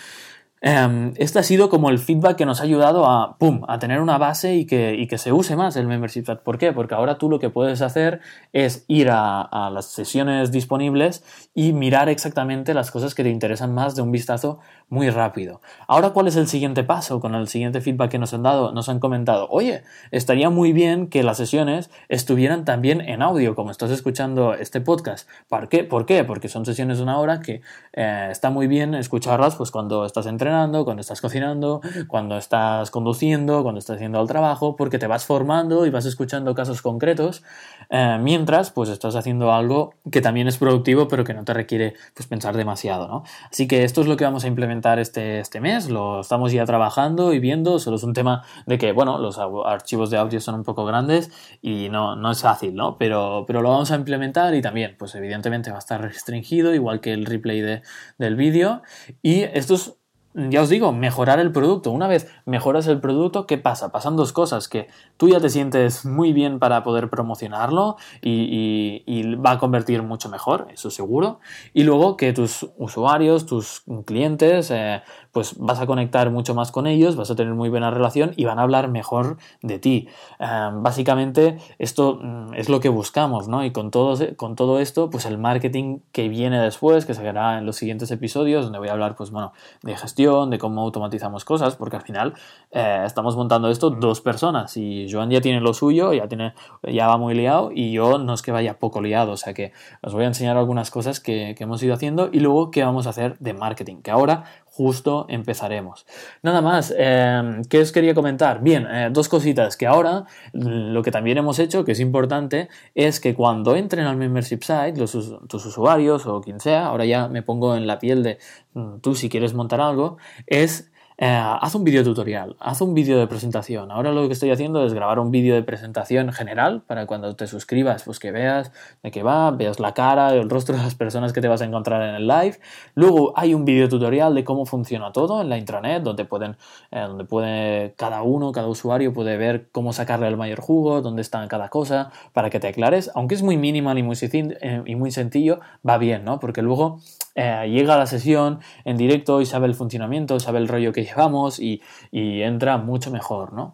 Em, 0.63 1.13
este 1.15 1.39
ha 1.39 1.43
sido 1.43 1.69
como 1.69 1.89
el 1.89 1.97
feedback 1.97 2.37
que 2.37 2.45
nos 2.45 2.59
ha 2.61 2.63
ayudado 2.65 3.07
a, 3.07 3.35
¡pum!, 3.39 3.63
a 3.67 3.79
tener 3.79 3.99
una 3.99 4.19
base 4.19 4.53
y 4.55 4.67
que, 4.67 5.07
que 5.09 5.17
se 5.17 5.31
use 5.31 5.55
más 5.55 5.75
el 5.75 5.87
Membership 5.87 6.21
Chat. 6.21 6.41
¿Por 6.43 6.59
qué? 6.59 6.71
Porque 6.71 6.93
ahora 6.93 7.17
tú 7.17 7.31
lo 7.31 7.39
que 7.39 7.49
puedes 7.49 7.81
hacer 7.81 8.19
es 8.53 8.85
ir 8.87 9.09
a, 9.09 9.41
a, 9.41 9.71
las 9.71 9.87
sesiones 9.87 10.51
disponibles 10.51 11.23
y 11.55 11.73
mirar 11.73 12.09
exactamente 12.09 12.75
las 12.75 12.91
cosas 12.91 13.15
que 13.15 13.23
te 13.23 13.29
interesan 13.29 13.73
más 13.73 13.95
de 13.95 14.03
un 14.03 14.11
vistazo 14.11 14.59
muy 14.87 15.09
rápido. 15.09 15.61
Ahora, 15.87 16.11
¿cuál 16.11 16.27
es 16.27 16.35
el 16.35 16.47
siguiente 16.47 16.83
paso? 16.83 17.19
Con 17.21 17.33
el 17.33 17.47
siguiente 17.47 17.81
feedback 17.81 18.11
que 18.11 18.19
nos 18.19 18.31
han 18.35 18.43
dado, 18.43 18.71
nos 18.71 18.87
han 18.87 18.99
comentado, 18.99 19.47
oye, 19.49 19.81
estaría 20.11 20.51
muy 20.51 20.73
bien 20.73 21.07
que 21.07 21.23
las 21.23 21.37
sesiones 21.37 21.89
estuvieran 22.07 22.65
también 22.65 23.01
en 23.01 23.23
audio, 23.23 23.55
como 23.55 23.71
estás 23.71 23.89
escuchando 23.89 24.53
este 24.53 24.79
podcast. 24.79 25.27
¿Por 25.49 25.69
qué? 25.69 25.83
¿Por 25.83 26.05
qué? 26.05 26.23
Porque 26.23 26.49
son 26.49 26.67
sesiones 26.67 26.97
de 26.97 27.03
una 27.03 27.17
hora 27.17 27.39
que 27.39 27.61
eh, 27.93 28.27
está 28.29 28.51
muy 28.51 28.67
bien 28.67 28.93
escucharlas 28.93 29.55
pues 29.55 29.71
cuando 29.71 30.05
estás 30.05 30.27
entrenando 30.27 30.50
cuando 30.51 31.01
estás 31.01 31.21
cocinando, 31.21 31.81
cuando 32.07 32.37
estás 32.37 32.91
conduciendo, 32.91 33.63
cuando 33.63 33.79
estás 33.79 33.95
haciendo 33.95 34.21
el 34.21 34.27
trabajo, 34.27 34.75
porque 34.75 34.99
te 34.99 35.07
vas 35.07 35.25
formando 35.25 35.85
y 35.85 35.89
vas 35.89 36.05
escuchando 36.05 36.53
casos 36.55 36.81
concretos, 36.81 37.43
eh, 37.89 38.17
mientras 38.21 38.71
pues 38.71 38.89
estás 38.89 39.15
haciendo 39.15 39.53
algo 39.53 39.93
que 40.11 40.21
también 40.21 40.47
es 40.47 40.57
productivo, 40.57 41.07
pero 41.07 41.23
que 41.23 41.33
no 41.33 41.43
te 41.43 41.53
requiere 41.53 41.95
pues, 42.15 42.27
pensar 42.27 42.55
demasiado, 42.55 43.07
¿no? 43.07 43.23
Así 43.49 43.67
que 43.67 43.83
esto 43.83 44.01
es 44.01 44.07
lo 44.07 44.17
que 44.17 44.23
vamos 44.23 44.43
a 44.43 44.47
implementar 44.47 44.99
este, 44.99 45.39
este 45.39 45.59
mes, 45.59 45.89
lo 45.89 46.21
estamos 46.21 46.51
ya 46.51 46.65
trabajando 46.65 47.33
y 47.33 47.39
viendo, 47.39 47.79
solo 47.79 47.97
es 47.97 48.03
un 48.03 48.13
tema 48.13 48.43
de 48.65 48.77
que, 48.77 48.91
bueno, 48.91 49.17
los 49.17 49.37
archivos 49.65 50.09
de 50.09 50.17
audio 50.17 50.39
son 50.39 50.55
un 50.55 50.63
poco 50.63 50.85
grandes 50.85 51.31
y 51.61 51.89
no, 51.89 52.15
no 52.15 52.31
es 52.31 52.41
fácil, 52.41 52.75
¿no? 52.75 52.97
Pero, 52.97 53.45
pero 53.47 53.61
lo 53.61 53.69
vamos 53.69 53.91
a 53.91 53.95
implementar 53.95 54.55
y 54.55 54.61
también, 54.61 54.95
pues 54.97 55.15
evidentemente 55.15 55.71
va 55.71 55.77
a 55.77 55.79
estar 55.79 56.01
restringido, 56.01 56.73
igual 56.73 57.01
que 57.01 57.13
el 57.13 57.25
replay 57.25 57.61
de, 57.61 57.81
del 58.17 58.35
vídeo. 58.35 58.81
Y 59.21 59.41
esto 59.41 59.75
es 59.75 59.95
ya 60.33 60.61
os 60.61 60.69
digo, 60.69 60.93
mejorar 60.93 61.39
el 61.39 61.51
producto. 61.51 61.91
Una 61.91 62.07
vez 62.07 62.31
mejoras 62.45 62.87
el 62.87 62.99
producto, 63.01 63.45
¿qué 63.45 63.57
pasa? 63.57 63.91
Pasan 63.91 64.15
dos 64.15 64.31
cosas, 64.31 64.67
que 64.67 64.87
tú 65.17 65.27
ya 65.27 65.39
te 65.39 65.49
sientes 65.49 66.05
muy 66.05 66.31
bien 66.31 66.59
para 66.59 66.83
poder 66.83 67.09
promocionarlo 67.09 67.97
y, 68.21 69.01
va 69.35 69.51
a 69.51 69.59
convertir 69.59 70.03
mucho 70.03 70.29
mejor, 70.29 70.67
eso 70.71 70.89
seguro. 70.89 71.39
Y 71.73 71.83
luego 71.83 72.17
que 72.17 72.33
tus 72.33 72.69
usuarios, 72.77 73.45
tus 73.45 73.83
clientes, 74.05 74.71
eh, 74.71 75.01
pues 75.31 75.57
vas 75.57 75.79
a 75.79 75.85
conectar 75.85 76.29
mucho 76.29 76.53
más 76.55 76.71
con 76.71 76.87
ellos, 76.87 77.15
vas 77.15 77.31
a 77.31 77.35
tener 77.35 77.53
muy 77.53 77.69
buena 77.69 77.91
relación 77.91 78.33
y 78.35 78.45
van 78.45 78.59
a 78.59 78.63
hablar 78.63 78.89
mejor 78.89 79.37
de 79.61 79.79
ti. 79.79 80.07
Em, 80.39 80.83
básicamente 80.83 81.57
esto 81.79 82.19
mm, 82.21 82.53
es 82.55 82.69
lo 82.69 82.79
que 82.79 82.89
buscamos, 82.89 83.47
¿no? 83.47 83.63
Y 83.63 83.71
con 83.71 83.91
todo, 83.91 84.17
con 84.35 84.55
todo 84.55 84.79
esto, 84.79 85.09
pues 85.09 85.25
el 85.25 85.37
marketing 85.37 85.99
que 86.11 86.29
viene 86.29 86.59
después, 86.59 87.05
que 87.05 87.13
se 87.13 87.27
hará 87.27 87.57
en 87.57 87.65
los 87.65 87.75
siguientes 87.75 88.11
episodios, 88.11 88.63
donde 88.65 88.79
voy 88.79 88.89
a 88.89 88.93
hablar, 88.93 89.15
pues 89.15 89.31
bueno, 89.31 89.53
de 89.81 89.95
gestión, 89.95 90.20
de 90.21 90.57
cómo 90.59 90.81
automatizamos 90.81 91.45
cosas, 91.45 91.75
porque 91.75 91.95
al 91.95 92.03
final 92.03 92.33
eh, 92.71 93.03
estamos 93.05 93.35
montando 93.35 93.69
esto 93.69 93.89
dos 93.89 94.21
personas 94.21 94.77
y 94.77 95.07
Joan 95.09 95.31
ya 95.31 95.41
tiene 95.41 95.61
lo 95.61 95.73
suyo, 95.73 96.13
ya, 96.13 96.27
tiene, 96.27 96.53
ya 96.83 97.07
va 97.07 97.17
muy 97.17 97.33
liado 97.33 97.71
y 97.73 97.91
yo 97.91 98.19
no 98.19 98.33
es 98.33 98.41
que 98.41 98.51
vaya 98.51 98.77
poco 98.77 99.01
liado, 99.01 99.31
o 99.31 99.37
sea 99.37 99.53
que 99.53 99.73
os 100.01 100.13
voy 100.13 100.23
a 100.23 100.27
enseñar 100.27 100.57
algunas 100.57 100.91
cosas 100.91 101.19
que, 101.19 101.55
que 101.57 101.63
hemos 101.63 101.81
ido 101.81 101.93
haciendo 101.93 102.29
y 102.31 102.39
luego 102.39 102.69
qué 102.69 102.83
vamos 102.83 103.07
a 103.07 103.09
hacer 103.11 103.37
de 103.39 103.53
marketing, 103.53 104.01
que 104.03 104.11
ahora 104.11 104.43
justo 104.81 105.27
empezaremos. 105.29 106.07
Nada 106.41 106.61
más, 106.61 106.91
eh, 106.97 107.61
¿qué 107.69 107.81
os 107.81 107.91
quería 107.91 108.15
comentar? 108.15 108.63
Bien, 108.63 108.87
eh, 108.89 109.09
dos 109.11 109.29
cositas, 109.29 109.77
que 109.77 109.85
ahora 109.85 110.25
lo 110.53 111.03
que 111.03 111.11
también 111.11 111.37
hemos 111.37 111.59
hecho, 111.59 111.85
que 111.85 111.91
es 111.91 111.99
importante, 111.99 112.67
es 112.95 113.19
que 113.19 113.35
cuando 113.35 113.75
entren 113.75 114.07
al 114.07 114.17
membership 114.17 114.63
site, 114.63 114.93
tus 114.93 115.65
usuarios 115.65 116.25
o 116.25 116.41
quien 116.41 116.59
sea, 116.59 116.87
ahora 116.87 117.05
ya 117.05 117.27
me 117.27 117.43
pongo 117.43 117.75
en 117.75 117.85
la 117.85 117.99
piel 117.99 118.23
de 118.23 118.39
mm, 118.73 119.01
tú 119.01 119.13
si 119.13 119.29
quieres 119.29 119.53
montar 119.53 119.81
algo, 119.81 120.17
es 120.47 120.90
eh, 121.21 121.27
haz 121.27 121.75
un 121.75 121.83
vídeo 121.83 122.03
tutorial, 122.03 122.55
haz 122.59 122.81
un 122.81 122.95
vídeo 122.95 123.19
de 123.19 123.27
presentación. 123.27 123.91
Ahora 123.91 124.11
lo 124.11 124.25
que 124.25 124.33
estoy 124.33 124.49
haciendo 124.49 124.83
es 124.83 124.95
grabar 124.95 125.19
un 125.19 125.29
vídeo 125.29 125.53
de 125.53 125.61
presentación 125.61 126.33
general 126.33 126.81
para 126.81 127.05
cuando 127.05 127.35
te 127.35 127.45
suscribas, 127.45 128.01
pues 128.01 128.17
que 128.17 128.31
veas 128.31 128.71
de 129.03 129.11
qué 129.11 129.21
va, 129.21 129.51
veas 129.51 129.79
la 129.79 129.93
cara, 129.93 130.33
el 130.33 130.49
rostro 130.49 130.75
de 130.75 130.81
las 130.81 130.95
personas 130.95 131.31
que 131.31 131.39
te 131.39 131.47
vas 131.47 131.61
a 131.61 131.65
encontrar 131.65 132.01
en 132.01 132.15
el 132.15 132.27
live. 132.27 132.59
Luego 132.95 133.33
hay 133.35 133.53
un 133.53 133.65
vídeo 133.65 133.87
tutorial 133.87 134.33
de 134.33 134.43
cómo 134.43 134.65
funciona 134.65 135.11
todo 135.11 135.43
en 135.43 135.49
la 135.49 135.59
intranet, 135.59 136.01
donde 136.01 136.25
pueden, 136.25 136.57
eh, 136.89 137.01
donde 137.01 137.23
puede 137.25 137.93
cada 137.97 138.23
uno, 138.23 138.51
cada 138.51 138.67
usuario 138.67 139.13
puede 139.13 139.37
ver 139.37 139.69
cómo 139.71 139.93
sacarle 139.93 140.27
el 140.27 140.37
mayor 140.37 140.59
jugo, 140.59 141.01
dónde 141.01 141.21
está 141.21 141.47
cada 141.47 141.69
cosa, 141.69 142.11
para 142.33 142.49
que 142.49 142.59
te 142.59 142.69
aclares. 142.69 143.11
Aunque 143.13 143.35
es 143.35 143.43
muy 143.43 143.57
minimal 143.57 143.99
y 143.99 144.01
muy, 144.01 144.17
eh, 144.23 144.81
y 144.87 144.95
muy 144.95 145.11
sencillo, 145.11 145.59
va 145.87 145.99
bien, 145.99 146.25
¿no? 146.25 146.39
Porque 146.39 146.63
luego 146.63 146.99
llega 147.35 147.95
a 147.95 147.97
la 147.97 148.07
sesión 148.07 148.59
en 148.85 148.97
directo 148.97 149.41
y 149.41 149.45
sabe 149.45 149.67
el 149.67 149.75
funcionamiento, 149.75 150.39
sabe 150.39 150.59
el 150.59 150.67
rollo 150.67 150.93
que 150.93 151.03
llevamos 151.03 151.59
y, 151.59 151.81
entra 152.11 152.77
mucho 152.77 153.11
mejor, 153.11 153.53
¿no? 153.53 153.73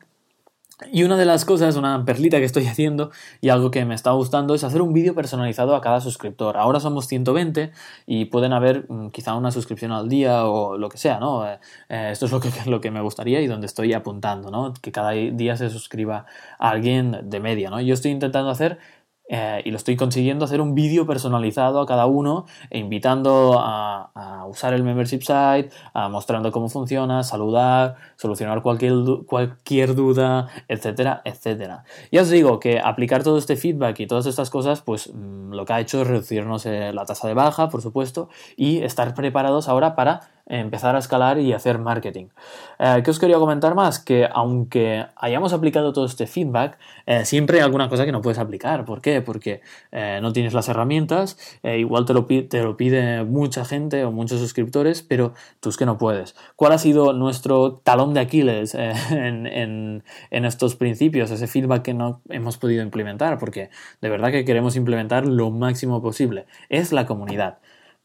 Y 0.91 1.03
una 1.03 1.17
de 1.17 1.25
las 1.25 1.43
cosas, 1.43 1.75
una 1.75 2.05
perlita 2.05 2.37
que 2.37 2.45
estoy 2.45 2.67
haciendo 2.67 3.09
y 3.41 3.49
algo 3.49 3.71
que 3.71 3.83
me 3.83 3.95
está 3.95 4.11
gustando 4.11 4.53
es 4.53 4.63
hacer 4.63 4.83
un 4.83 4.93
vídeo 4.93 5.15
personalizado 5.15 5.75
a 5.75 5.81
cada 5.81 6.01
suscriptor. 6.01 6.55
Ahora 6.55 6.79
somos 6.79 7.07
120 7.07 7.71
y 8.05 8.25
pueden 8.25 8.53
haber 8.53 8.85
mm, 8.87 9.09
quizá 9.09 9.33
una 9.33 9.49
suscripción 9.49 9.91
al 9.91 10.07
día 10.07 10.45
o 10.45 10.77
lo 10.77 10.89
que 10.89 10.99
sea, 10.99 11.19
¿no? 11.19 11.47
Eh, 11.47 11.59
eh, 11.89 12.09
esto 12.11 12.27
es 12.27 12.31
lo 12.31 12.39
que, 12.39 12.49
lo 12.67 12.79
que 12.79 12.91
me 12.91 13.01
gustaría 13.01 13.41
y 13.41 13.47
donde 13.47 13.65
estoy 13.65 13.93
apuntando, 13.93 14.51
¿no? 14.51 14.73
Que 14.79 14.91
cada 14.91 15.11
día 15.11 15.57
se 15.57 15.69
suscriba 15.71 16.27
alguien 16.59 17.21
de 17.23 17.39
media, 17.39 17.71
¿no? 17.71 17.81
Yo 17.81 17.95
estoy 17.95 18.11
intentando 18.11 18.51
hacer 18.51 18.77
eh, 19.29 19.61
y 19.65 19.71
lo 19.71 19.77
estoy 19.77 19.95
consiguiendo 19.95 20.45
hacer 20.45 20.61
un 20.61 20.73
vídeo 20.73 21.05
personalizado 21.05 21.81
a 21.81 21.85
cada 21.85 22.05
uno, 22.05 22.45
e 22.69 22.79
invitando 22.79 23.59
a, 23.59 24.45
usar 24.47 24.73
el 24.73 24.83
membership 24.83 25.19
site, 25.19 25.69
a 25.93 26.07
mostrando 26.07 26.51
cómo 26.51 26.69
funciona, 26.69 27.21
saludar, 27.23 27.95
solucionar 28.15 28.61
cualquier, 28.61 28.93
cualquier 29.25 29.93
duda, 29.93 30.47
etcétera, 30.69 31.21
etcétera. 31.25 31.83
Ya 32.11 32.21
os 32.21 32.29
digo 32.29 32.59
que 32.59 32.79
aplicar 32.79 33.23
todo 33.23 33.37
este 33.37 33.57
feedback 33.57 33.99
y 33.99 34.07
todas 34.07 34.25
estas 34.25 34.49
cosas, 34.49 34.81
pues 34.81 35.13
mm, 35.13 35.51
lo 35.51 35.65
que 35.65 35.73
ha 35.73 35.79
hecho 35.81 36.01
es 36.01 36.07
reducirnos 36.07 36.65
eh, 36.65 36.93
la 36.93 37.05
tasa 37.05 37.27
de 37.27 37.33
baja, 37.33 37.69
por 37.69 37.81
supuesto, 37.81 38.29
y 38.55 38.83
estar 38.83 39.13
preparados 39.13 39.67
ahora 39.67 39.95
para 39.95 40.21
empezar 40.47 40.95
a 40.95 40.99
escalar 40.99 41.39
y 41.39 41.53
hacer 41.53 41.77
marketing. 41.77 42.27
Eh, 42.79 43.01
¿Qué 43.03 43.11
os 43.11 43.19
quería 43.19 43.37
comentar 43.37 43.75
más? 43.75 43.99
Que 43.99 44.27
aunque 44.31 45.05
hayamos 45.15 45.53
aplicado 45.53 45.93
todo 45.93 46.05
este 46.05 46.27
feedback, 46.27 46.77
eh, 47.05 47.25
siempre 47.25 47.57
hay 47.57 47.63
alguna 47.63 47.89
cosa 47.89 48.05
que 48.05 48.11
no 48.11 48.21
puedes 48.21 48.39
aplicar. 48.39 48.85
¿Por 48.85 49.01
qué? 49.01 49.21
Porque 49.21 49.61
eh, 49.91 50.19
no 50.21 50.33
tienes 50.33 50.53
las 50.53 50.69
herramientas, 50.69 51.37
igual 51.63 52.05
te 52.05 52.13
lo, 52.13 52.25
te 52.25 52.63
lo 52.63 52.77
pide 52.77 53.23
mucha 53.23 53.65
gente 53.65 54.05
o 54.05 54.11
muchos 54.11 54.39
suscriptores, 54.39 55.01
pero 55.01 55.33
tú 55.59 55.69
es 55.69 55.77
que 55.77 55.85
no 55.85 55.97
puedes. 55.97 56.35
¿Cuál 56.55 56.71
ha 56.71 56.77
sido 56.77 57.13
nuestro 57.13 57.73
talón 57.83 58.13
de 58.13 58.21
Aquiles 58.21 58.75
en, 59.11 59.47
en, 59.47 60.03
en 60.31 60.45
estos 60.45 60.75
principios, 60.75 61.31
ese 61.31 61.47
feedback 61.47 61.83
que 61.83 61.93
no 61.93 62.21
hemos 62.29 62.57
podido 62.57 62.83
implementar? 62.83 63.37
Porque 63.37 63.69
de 64.01 64.09
verdad 64.09 64.31
que 64.31 64.45
queremos 64.45 64.75
implementar 64.75 65.25
lo 65.25 65.51
máximo 65.51 66.01
posible. 66.01 66.45
Es 66.69 66.91
la 66.91 67.05
comunidad. 67.05 67.57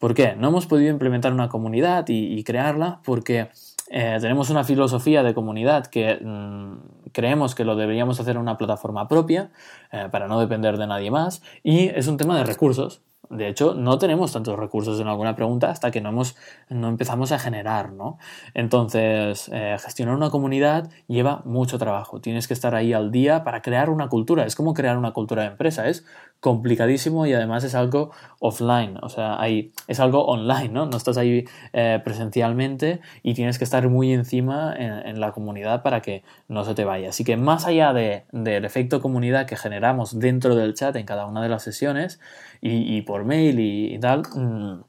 ¿Por 0.02 0.14
qué? 0.14 0.34
No 0.34 0.48
hemos 0.48 0.66
podido 0.66 0.90
implementar 0.90 1.32
una 1.32 1.48
comunidad 1.48 2.06
y, 2.08 2.42
crearla 2.42 2.98
porque 3.04 3.50
eh, 3.88 4.18
tenemos 4.20 4.50
una 4.50 4.64
filosofía 4.64 5.22
de 5.22 5.32
comunidad 5.32 5.86
que 5.86 6.16
mm, 6.16 7.10
creemos 7.12 7.54
que 7.54 7.64
lo 7.64 7.76
deberíamos 7.76 8.18
hacer 8.18 8.34
en 8.34 8.42
una 8.42 8.58
plataforma 8.58 9.06
propia 9.06 9.52
eh, 9.92 10.08
para 10.10 10.26
no 10.26 10.40
depender 10.40 10.76
de 10.76 10.88
nadie 10.88 11.12
más 11.12 11.40
y 11.62 11.86
es 11.86 12.08
un 12.08 12.16
tema 12.16 12.36
de 12.36 12.42
recursos. 12.42 13.00
De 13.30 13.48
hecho, 13.48 13.74
no 13.74 13.98
tenemos 13.98 14.32
tantos 14.32 14.58
recursos 14.58 15.00
en 15.00 15.08
alguna 15.08 15.34
pregunta 15.34 15.70
hasta 15.70 15.90
que 15.90 16.00
no, 16.00 16.10
hemos, 16.10 16.36
no 16.68 16.88
empezamos 16.88 17.32
a 17.32 17.38
generar, 17.38 17.92
¿no? 17.92 18.18
Entonces, 18.52 19.48
eh, 19.52 19.76
gestionar 19.80 20.14
una 20.14 20.30
comunidad 20.30 20.90
lleva 21.06 21.40
mucho 21.44 21.78
trabajo. 21.78 22.20
Tienes 22.20 22.46
que 22.46 22.54
estar 22.54 22.74
ahí 22.74 22.92
al 22.92 23.10
día 23.10 23.44
para 23.44 23.62
crear 23.62 23.90
una 23.90 24.08
cultura. 24.08 24.44
Es 24.44 24.54
como 24.54 24.74
crear 24.74 24.98
una 24.98 25.12
cultura 25.12 25.42
de 25.42 25.48
empresa. 25.48 25.88
Es 25.88 26.04
complicadísimo 26.42 27.24
y 27.24 27.32
además 27.34 27.62
es 27.62 27.76
algo 27.76 28.10
offline, 28.40 28.98
o 29.00 29.08
sea, 29.08 29.38
es 29.86 30.00
algo 30.00 30.24
online, 30.26 30.70
¿no? 30.70 30.86
No 30.86 30.96
estás 30.96 31.16
ahí 31.16 31.44
eh, 31.72 32.00
presencialmente 32.04 33.00
y 33.22 33.34
tienes 33.34 33.58
que 33.58 33.64
estar 33.64 33.88
muy 33.88 34.12
encima 34.12 34.74
en, 34.76 35.20
la 35.20 35.30
comunidad 35.30 35.84
para 35.84 36.00
que 36.00 36.24
no 36.48 36.64
se 36.64 36.74
te 36.74 36.84
vaya. 36.84 37.10
Así 37.10 37.22
que 37.22 37.36
más 37.36 37.66
allá 37.66 37.92
de, 37.92 38.24
del 38.32 38.64
efecto 38.64 39.00
comunidad 39.00 39.46
que 39.46 39.56
generamos 39.56 40.18
dentro 40.18 40.56
del 40.56 40.74
chat 40.74 40.96
en 40.96 41.06
cada 41.06 41.26
una 41.26 41.42
de 41.42 41.48
las 41.48 41.62
sesiones 41.62 42.18
y, 42.60 43.02
por 43.12 43.26
mail 43.26 43.60
y, 43.60 43.98
tal, 43.98 44.22
mm, 44.22 44.84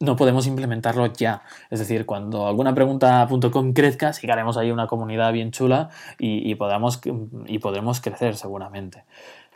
no 0.00 0.14
podemos 0.14 0.46
implementarlo 0.46 1.06
ya. 1.06 1.40
Es 1.70 1.78
decir, 1.78 2.04
cuando 2.04 2.46
alguna 2.46 2.74
pregunta.com 2.74 3.72
crezca, 3.72 4.12
sí 4.12 4.26
que 4.26 4.32
haremos 4.32 4.58
ahí 4.58 4.70
una 4.70 4.86
comunidad 4.86 5.32
bien 5.32 5.50
chula 5.50 5.88
y, 6.18 6.54
podamos, 6.56 7.00
y 7.46 7.58
podremos 7.58 8.02
crecer 8.02 8.36
seguramente. 8.36 9.06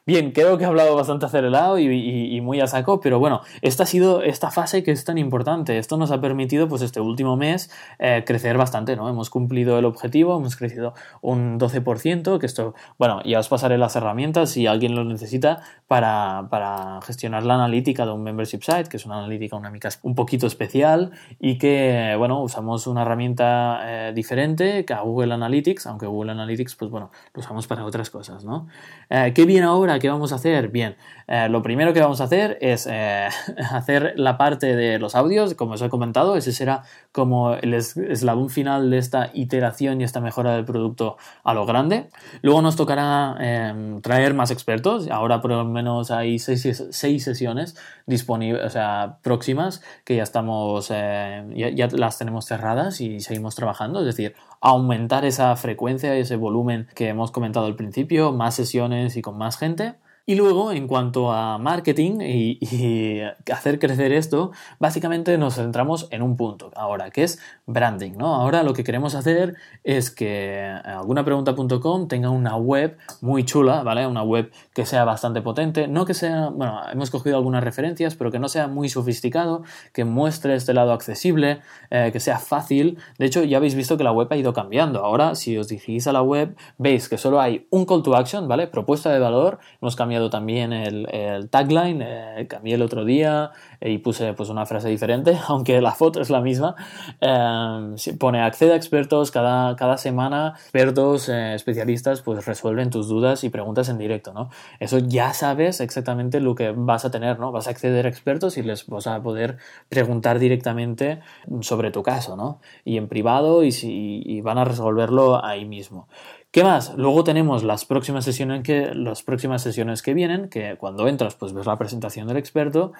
Bien, 0.06 0.32
creo 0.32 0.58
que 0.58 0.64
he 0.64 0.66
hablado 0.66 0.94
bastante 0.94 1.24
acelerado 1.24 1.78
y, 1.78 2.38
muy 2.42 2.60
a 2.60 2.66
saco, 2.66 3.00
pero 3.00 3.18
bueno, 3.18 3.40
esta 3.62 3.84
ha 3.84 3.86
sido 3.86 4.22
esta 4.22 4.50
fase 4.50 4.82
que 4.82 4.90
es 4.90 5.02
tan 5.02 5.16
importante. 5.16 5.78
Esto 5.78 5.96
nos 5.96 6.10
ha 6.10 6.20
permitido, 6.20 6.68
pues 6.68 6.82
este 6.82 7.00
último 7.00 7.38
mes, 7.38 7.70
eh, 7.98 8.22
crecer 8.26 8.58
bastante, 8.58 8.96
¿no? 8.96 9.08
Hemos 9.08 9.30
cumplido 9.30 9.78
el 9.78 9.86
objetivo, 9.86 10.36
hemos 10.36 10.56
crecido 10.56 10.92
un 11.22 11.58
12%, 11.58 12.38
que 12.38 12.44
esto, 12.44 12.74
bueno, 12.98 13.22
ya 13.24 13.38
os 13.38 13.48
pasaré 13.48 13.78
las 13.78 13.96
herramientas 13.96 14.50
si 14.50 14.66
alguien 14.66 14.94
lo 14.94 15.04
necesita 15.04 15.62
para, 15.86 16.48
para 16.50 17.00
gestionar 17.00 17.44
la 17.44 17.54
analítica 17.54 18.04
de 18.04 18.12
un 18.12 18.22
membership 18.24 18.60
site, 18.60 18.90
que 18.90 18.98
es 18.98 19.06
una 19.06 19.16
analítica 19.16 19.56
una 19.56 19.72
un 20.02 20.14
poquito 20.14 20.46
especial 20.46 21.12
y 21.40 21.56
que, 21.56 22.14
bueno, 22.18 22.42
usamos 22.42 22.86
una 22.86 23.02
herramienta 23.02 23.80
eh, 23.84 24.12
diferente 24.14 24.84
que 24.84 24.92
a 24.92 25.00
Google 25.00 25.32
Analytics, 25.32 25.86
aunque 25.86 26.04
Google 26.04 26.32
Analytics, 26.32 26.74
pues 26.74 26.90
bueno, 26.90 27.10
lo 27.32 27.40
usamos 27.40 27.66
para 27.66 27.86
otras 27.86 28.10
cosas, 28.10 28.44
¿no? 28.44 28.68
Eh, 29.08 29.32
¿Qué 29.34 29.46
viene 29.46 29.64
ahora? 29.66 29.93
¿Qué 29.98 30.08
vamos 30.08 30.32
a 30.32 30.36
hacer? 30.36 30.68
Bien, 30.68 30.96
eh, 31.26 31.48
lo 31.48 31.62
primero 31.62 31.92
que 31.92 32.00
vamos 32.00 32.20
a 32.20 32.24
hacer 32.24 32.58
es 32.60 32.88
eh, 32.90 33.28
hacer 33.70 34.14
la 34.16 34.36
parte 34.36 34.76
de 34.76 34.98
los 34.98 35.14
audios, 35.14 35.54
como 35.54 35.74
os 35.74 35.82
he 35.82 35.88
comentado, 35.88 36.36
ese 36.36 36.52
será 36.52 36.82
como 37.14 37.54
el 37.54 37.74
eslabón 37.74 38.50
final 38.50 38.90
de 38.90 38.98
esta 38.98 39.30
iteración 39.34 40.00
y 40.00 40.04
esta 40.04 40.20
mejora 40.20 40.56
del 40.56 40.64
producto 40.64 41.16
a 41.44 41.54
lo 41.54 41.64
grande. 41.64 42.08
Luego 42.42 42.60
nos 42.60 42.74
tocará 42.74 43.36
em, 43.38 44.00
traer 44.00 44.34
más 44.34 44.50
expertos, 44.50 45.08
ahora 45.08 45.40
por 45.40 45.52
lo 45.52 45.64
menos 45.64 46.10
hay 46.10 46.40
seis, 46.40 46.82
sesiones 46.90 47.76
disponibles, 48.06 48.64
o 48.64 48.68
sea, 48.68 49.18
próximas, 49.22 49.80
que 50.04 50.16
ya 50.16 50.24
estamos, 50.24 50.88
eh, 50.92 51.44
ya, 51.54 51.70
ya 51.70 51.86
las 51.96 52.18
tenemos 52.18 52.46
cerradas 52.46 53.00
y 53.00 53.20
seguimos 53.20 53.54
trabajando, 53.54 54.00
es 54.00 54.06
decir, 54.06 54.34
aumentar 54.60 55.24
esa 55.24 55.54
frecuencia, 55.54 56.18
y 56.18 56.22
ese 56.22 56.34
volumen 56.34 56.88
que 56.96 57.10
hemos 57.10 57.30
comentado 57.30 57.66
al 57.66 57.76
principio, 57.76 58.32
más 58.32 58.56
sesiones 58.56 59.16
y 59.16 59.22
con 59.22 59.38
más 59.38 59.56
gente. 59.56 59.94
Y 60.26 60.36
luego, 60.36 60.72
en 60.72 60.86
cuanto 60.86 61.32
a 61.32 61.58
marketing 61.58 62.20
y, 62.22 63.20
hacer 63.52 63.78
crecer 63.78 64.10
esto, 64.10 64.52
básicamente 64.78 65.36
nos 65.36 65.56
centramos 65.56 66.08
en 66.10 66.22
un 66.22 66.34
punto 66.38 66.70
ahora, 66.76 67.10
que 67.10 67.24
es 67.24 67.38
branding, 67.66 68.12
¿no? 68.16 68.34
Ahora 68.34 68.62
lo 68.62 68.72
que 68.72 68.84
queremos 68.84 69.14
hacer 69.14 69.56
es 69.82 70.10
que 70.10 70.62
algunapregunta.com 70.62 72.08
tenga 72.08 72.30
una 72.30 72.56
web 72.56 72.96
muy 73.20 73.44
chula, 73.44 73.82
¿vale? 73.82 74.06
Una 74.06 74.22
web 74.22 74.50
que 74.72 74.86
sea 74.86 75.04
bastante 75.04 75.42
potente, 75.42 75.88
no 75.88 76.06
que 76.06 76.14
sea, 76.14 76.48
bueno, 76.48 76.80
hemos 76.90 77.10
cogido 77.10 77.36
algunas 77.36 77.62
referencias, 77.62 78.14
pero 78.14 78.30
que 78.30 78.38
no 78.38 78.48
sea 78.48 78.66
muy 78.66 78.88
sofisticado, 78.88 79.62
que 79.92 80.06
muestre 80.06 80.54
este 80.54 80.72
lado 80.72 80.92
accesible, 80.92 81.60
eh, 81.90 82.08
que 82.14 82.20
sea 82.20 82.38
fácil. 82.38 82.96
De 83.18 83.26
hecho, 83.26 83.44
ya 83.44 83.58
habéis 83.58 83.74
visto 83.74 83.98
que 83.98 84.04
la 84.04 84.12
web 84.12 84.28
ha 84.30 84.36
ido 84.36 84.54
cambiando. 84.54 85.04
Ahora, 85.04 85.34
si 85.34 85.58
os 85.58 85.68
dirigís 85.68 86.06
a 86.06 86.12
la 86.12 86.22
web, 86.22 86.56
veis 86.78 87.10
que 87.10 87.18
solo 87.18 87.42
hay 87.42 87.66
un 87.68 87.84
call 87.84 88.02
to 88.02 88.16
action, 88.16 88.48
¿vale? 88.48 88.68
Propuesta 88.68 89.12
de 89.12 89.18
valor, 89.18 89.58
hemos 89.82 89.96
cambiado 89.96 90.13
también 90.30 90.72
el, 90.72 91.48
tagline, 91.50 92.02
eh, 92.02 92.46
cambié 92.48 92.74
el 92.74 92.82
otro 92.82 93.04
día 93.04 93.50
eh, 93.80 93.90
y 93.90 93.98
puse 93.98 94.32
pues 94.34 94.48
una 94.48 94.66
frase 94.66 94.88
diferente, 94.88 95.38
aunque 95.48 95.80
la 95.80 95.92
foto 95.92 96.20
es 96.20 96.30
la 96.30 96.40
misma. 96.40 96.74
Eh, 97.20 97.94
pone 98.18 98.40
accede 98.40 98.72
a 98.72 98.76
expertos, 98.76 99.30
cada, 99.30 99.76
cada 99.76 99.96
semana 99.98 100.54
expertos, 100.56 101.28
especialistas 101.28 102.22
pues 102.22 102.46
resuelven 102.46 102.90
tus 102.90 103.08
dudas 103.08 103.44
y 103.44 103.50
preguntas 103.50 103.88
en 103.88 103.98
directo, 103.98 104.32
¿no? 104.32 104.50
Eso 104.80 104.98
ya 104.98 105.32
sabes 105.32 105.80
exactamente 105.80 106.40
lo 106.40 106.54
que 106.54 106.72
vas 106.74 107.04
a 107.04 107.10
tener, 107.10 107.38
¿no? 107.38 107.52
Vas 107.52 107.66
a 107.66 107.70
acceder 107.70 108.06
a 108.06 108.08
expertos 108.08 108.56
y 108.56 108.62
les 108.62 108.86
vas 108.86 109.06
a 109.06 109.22
poder 109.22 109.58
preguntar 109.88 110.38
directamente 110.38 111.20
sobre 111.60 111.90
tu 111.90 112.02
caso, 112.02 112.36
¿no? 112.36 112.60
Y 112.84 112.96
en 112.96 113.08
privado 113.08 113.62
y, 113.64 113.72
si, 113.72 114.22
y 114.24 114.40
van 114.40 114.58
a 114.58 114.64
resolverlo 114.64 115.44
ahí 115.44 115.64
mismo. 115.64 116.08
¿Qué 116.54 116.62
más? 116.62 116.94
Luego 116.96 117.24
tenemos 117.24 117.64
las 117.64 117.84
próximas 117.84 118.24
sesiones 118.24 118.62
que, 118.62 118.94
las 118.94 119.24
próximas 119.24 119.60
sesiones 119.60 120.02
que 120.02 120.14
vienen, 120.14 120.48
que 120.48 120.76
cuando 120.76 121.08
entras 121.08 121.34
pues 121.34 121.52
ves 121.52 121.66
la 121.66 121.76
presentación 121.76 122.28
del 122.28 122.36
experto. 122.36 122.92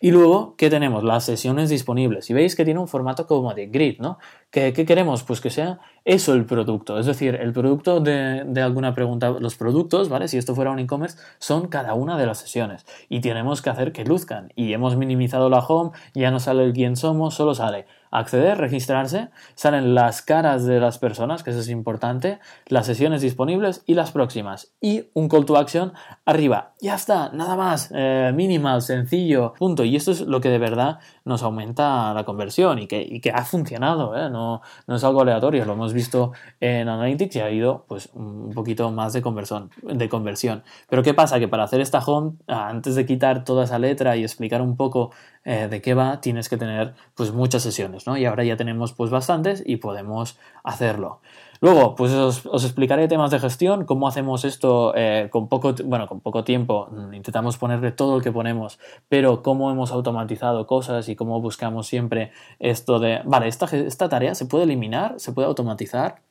Y 0.00 0.10
luego, 0.10 0.56
¿qué 0.56 0.70
tenemos? 0.70 1.04
Las 1.04 1.22
sesiones 1.22 1.70
disponibles. 1.70 2.28
Y 2.30 2.34
veis 2.34 2.56
que 2.56 2.64
tiene 2.64 2.80
un 2.80 2.88
formato 2.88 3.28
como 3.28 3.54
de 3.54 3.68
grid, 3.68 4.00
¿no? 4.00 4.18
¿Qué, 4.50 4.72
queremos? 4.72 5.22
Pues 5.22 5.40
que 5.40 5.50
sea 5.50 5.78
eso 6.04 6.34
el 6.34 6.46
producto. 6.46 6.98
Es 6.98 7.06
decir, 7.06 7.36
el 7.36 7.52
producto 7.52 8.00
de, 8.00 8.42
de 8.44 8.60
alguna 8.60 8.92
pregunta, 8.92 9.30
los 9.30 9.54
productos, 9.54 10.08
¿vale? 10.08 10.26
Si 10.26 10.36
esto 10.36 10.56
fuera 10.56 10.72
un 10.72 10.80
e-commerce, 10.80 11.16
son 11.38 11.68
cada 11.68 11.94
una 11.94 12.18
de 12.18 12.26
las 12.26 12.38
sesiones. 12.38 12.86
Y 13.08 13.20
tenemos 13.20 13.62
que 13.62 13.70
hacer 13.70 13.92
que 13.92 14.04
luzcan. 14.04 14.52
Y 14.56 14.72
hemos 14.72 14.96
minimizado 14.96 15.48
la 15.48 15.60
home, 15.60 15.92
ya 16.12 16.32
no 16.32 16.40
sale 16.40 16.64
el 16.64 16.72
quién 16.72 16.96
somos, 16.96 17.34
solo 17.34 17.54
sale 17.54 17.86
acceder, 18.10 18.58
registrarse, 18.58 19.28
salen 19.54 19.94
las 19.94 20.22
caras 20.22 20.64
de 20.64 20.80
las 20.80 20.98
personas, 20.98 21.42
que 21.42 21.50
eso 21.50 21.60
es 21.60 21.68
importante, 21.68 22.38
las 22.66 22.86
sesiones 22.86 23.20
disponibles 23.20 23.82
y 23.86 23.94
las 23.94 24.12
próximas. 24.12 24.72
Y 24.80 25.04
un 25.14 25.28
call 25.28 25.46
to 25.46 25.56
action 25.56 25.92
arriba. 26.24 26.74
Ya 26.80 26.94
está, 26.94 27.30
nada 27.32 27.56
más, 27.56 27.90
eh, 27.94 28.32
minimal, 28.34 28.82
sencillo, 28.82 29.54
punto. 29.58 29.84
Y 29.84 29.96
esto 29.96 30.12
es 30.12 30.20
lo 30.20 30.40
que 30.40 30.48
de 30.48 30.58
verdad 30.58 30.98
nos 31.26 31.42
aumenta 31.42 32.14
la 32.14 32.24
conversión 32.24 32.78
y 32.78 32.86
que, 32.86 33.32
ha 33.34 33.44
funcionado, 33.44 34.16
¿eh? 34.16 34.30
no, 34.30 34.62
no 34.86 34.94
es 34.94 35.02
algo 35.02 35.22
aleatorio, 35.22 35.64
lo 35.64 35.72
hemos 35.72 35.92
visto 35.92 36.32
en 36.60 36.88
Analytics 36.88 37.36
y 37.36 37.40
ha 37.40 37.46
habido 37.46 37.84
pues 37.88 38.10
un 38.14 38.52
poquito 38.54 38.90
más 38.92 39.12
de 39.12 39.22
conversión, 39.22 39.70
de 39.82 40.08
conversión. 40.08 40.62
Pero 40.88 41.02
¿qué 41.02 41.14
pasa? 41.14 41.40
Que 41.40 41.48
para 41.48 41.64
hacer 41.64 41.80
esta 41.80 41.98
home, 41.98 42.36
antes 42.46 42.94
de 42.94 43.04
quitar 43.04 43.42
toda 43.44 43.64
esa 43.64 43.80
letra 43.80 44.16
y 44.16 44.22
explicar 44.22 44.62
un 44.62 44.76
poco 44.76 45.10
eh, 45.44 45.66
de 45.68 45.82
qué 45.82 45.94
va, 45.94 46.20
tienes 46.20 46.48
que 46.48 46.56
tener 46.56 46.94
pues 47.16 47.32
muchas 47.32 47.64
sesiones, 47.64 48.06
¿no? 48.06 48.16
Y 48.16 48.24
ahora 48.24 48.44
ya 48.44 48.56
tenemos 48.56 48.92
pues 48.92 49.10
bastantes 49.10 49.64
y 49.66 49.78
podemos 49.78 50.38
hacerlo. 50.62 51.20
Luego, 51.60 51.94
pues 51.94 52.12
os, 52.12 52.64
explicaré 52.64 53.08
temas 53.08 53.30
de 53.30 53.38
gestión, 53.38 53.84
cómo 53.84 54.08
hacemos 54.08 54.44
esto 54.44 54.92
eh, 54.96 55.28
con 55.30 55.48
poco, 55.48 55.74
bueno, 55.84 56.06
con 56.06 56.20
poco 56.20 56.44
tiempo, 56.44 56.88
mm, 56.90 57.14
intentamos 57.14 57.56
ponerle 57.56 57.92
todo 57.92 58.16
lo 58.16 58.22
que 58.22 58.32
ponemos, 58.32 58.78
pero 59.08 59.42
cómo 59.42 59.70
hemos 59.70 59.92
automatizado 59.92 60.66
cosas 60.66 61.08
y 61.08 61.16
cómo 61.16 61.40
buscamos 61.40 61.86
siempre 61.86 62.32
esto 62.58 62.98
de, 62.98 63.20
vale, 63.24 63.48
esta, 63.48 63.66
esta 63.76 64.08
tarea 64.08 64.34
se 64.34 64.46
puede 64.46 64.64
eliminar, 64.64 65.14
se 65.18 65.32
puede 65.32 65.48
automatizar, 65.48 66.22